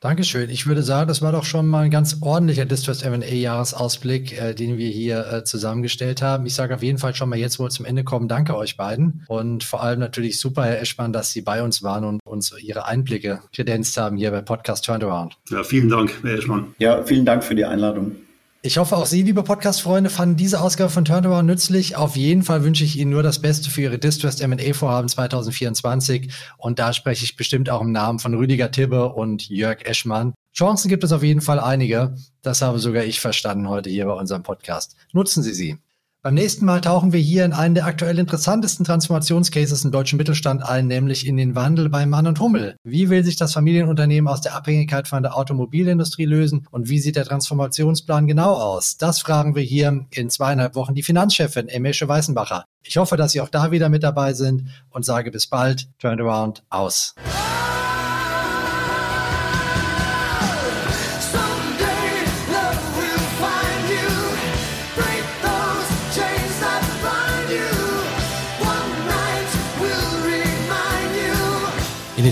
Dankeschön. 0.00 0.50
Ich 0.50 0.66
würde 0.66 0.82
sagen, 0.82 1.08
das 1.08 1.22
war 1.22 1.32
doch 1.32 1.44
schon 1.44 1.66
mal 1.66 1.86
ein 1.86 1.90
ganz 1.90 2.18
ordentlicher 2.20 2.66
Distress 2.66 3.00
M&A-Jahresausblick, 3.00 4.38
äh, 4.38 4.54
den 4.54 4.76
wir 4.76 4.88
hier 4.88 5.32
äh, 5.32 5.44
zusammengestellt 5.44 6.20
haben. 6.20 6.44
Ich 6.44 6.54
sage 6.54 6.74
auf 6.74 6.82
jeden 6.82 6.98
Fall 6.98 7.14
schon 7.14 7.30
mal 7.30 7.38
jetzt, 7.38 7.58
wo 7.58 7.64
wir 7.64 7.70
zum 7.70 7.86
Ende 7.86 8.04
kommen, 8.04 8.28
danke 8.28 8.54
euch 8.56 8.76
beiden. 8.76 9.24
Und 9.26 9.64
vor 9.64 9.82
allem 9.82 9.98
natürlich 9.98 10.38
super, 10.38 10.64
Herr 10.64 10.82
Eschmann, 10.82 11.14
dass 11.14 11.30
Sie 11.30 11.40
bei 11.40 11.62
uns 11.62 11.82
waren 11.82 12.04
und 12.04 12.20
uns 12.26 12.54
Ihre 12.60 12.86
Einblicke 12.86 13.40
kredenzt 13.54 13.96
haben 13.96 14.18
hier 14.18 14.30
bei 14.30 14.42
Podcast 14.42 14.84
Turnaround. 14.84 15.38
Ja, 15.48 15.64
vielen 15.64 15.88
Dank, 15.88 16.12
Herr 16.22 16.34
Eschmann. 16.34 16.74
Ja, 16.78 17.02
vielen 17.02 17.24
Dank 17.24 17.42
für 17.42 17.54
die 17.54 17.64
Einladung. 17.64 18.16
Ich 18.66 18.78
hoffe, 18.78 18.96
auch 18.96 19.06
Sie, 19.06 19.22
liebe 19.22 19.44
Podcast-Freunde, 19.44 20.10
fanden 20.10 20.36
diese 20.36 20.60
Ausgabe 20.60 20.90
von 20.90 21.04
Turnaround 21.04 21.46
nützlich. 21.46 21.94
Auf 21.94 22.16
jeden 22.16 22.42
Fall 22.42 22.64
wünsche 22.64 22.82
ich 22.82 22.98
Ihnen 22.98 23.12
nur 23.12 23.22
das 23.22 23.40
Beste 23.40 23.70
für 23.70 23.82
Ihre 23.82 24.00
Distressed 24.00 24.40
M&A-Vorhaben 24.40 25.08
2024. 25.08 26.34
Und 26.58 26.80
da 26.80 26.92
spreche 26.92 27.24
ich 27.24 27.36
bestimmt 27.36 27.70
auch 27.70 27.80
im 27.80 27.92
Namen 27.92 28.18
von 28.18 28.34
Rüdiger 28.34 28.72
Tibbe 28.72 29.12
und 29.12 29.48
Jörg 29.48 29.84
Eschmann. 29.84 30.34
Chancen 30.52 30.88
gibt 30.88 31.04
es 31.04 31.12
auf 31.12 31.22
jeden 31.22 31.42
Fall 31.42 31.60
einige. 31.60 32.16
Das 32.42 32.60
habe 32.60 32.80
sogar 32.80 33.04
ich 33.04 33.20
verstanden 33.20 33.68
heute 33.68 33.88
hier 33.88 34.06
bei 34.06 34.14
unserem 34.14 34.42
Podcast. 34.42 34.96
Nutzen 35.12 35.44
Sie 35.44 35.54
sie. 35.54 35.78
Beim 36.26 36.34
nächsten 36.34 36.64
Mal 36.64 36.80
tauchen 36.80 37.12
wir 37.12 37.20
hier 37.20 37.44
in 37.44 37.52
einen 37.52 37.76
der 37.76 37.86
aktuell 37.86 38.18
interessantesten 38.18 38.84
Transformationscases 38.84 39.84
im 39.84 39.92
deutschen 39.92 40.16
Mittelstand 40.16 40.60
ein, 40.60 40.88
nämlich 40.88 41.24
in 41.24 41.36
den 41.36 41.54
Wandel 41.54 41.88
bei 41.88 42.04
Mann 42.04 42.26
und 42.26 42.40
Hummel. 42.40 42.74
Wie 42.82 43.10
will 43.10 43.22
sich 43.22 43.36
das 43.36 43.52
Familienunternehmen 43.52 44.26
aus 44.26 44.40
der 44.40 44.56
Abhängigkeit 44.56 45.06
von 45.06 45.22
der 45.22 45.36
Automobilindustrie 45.36 46.24
lösen 46.24 46.66
und 46.72 46.88
wie 46.88 46.98
sieht 46.98 47.14
der 47.14 47.26
Transformationsplan 47.26 48.26
genau 48.26 48.54
aus? 48.54 48.96
Das 48.96 49.20
fragen 49.20 49.54
wir 49.54 49.62
hier 49.62 50.04
in 50.10 50.28
zweieinhalb 50.28 50.74
Wochen 50.74 50.96
die 50.96 51.04
Finanzchefin 51.04 51.68
Emesche 51.68 52.08
Weißenbacher. 52.08 52.64
Ich 52.82 52.96
hoffe, 52.96 53.16
dass 53.16 53.30
Sie 53.30 53.40
auch 53.40 53.48
da 53.48 53.70
wieder 53.70 53.88
mit 53.88 54.02
dabei 54.02 54.32
sind 54.32 54.64
und 54.90 55.04
sage 55.04 55.30
bis 55.30 55.46
bald. 55.46 55.86
Turnaround 56.00 56.64
aus. 56.70 57.14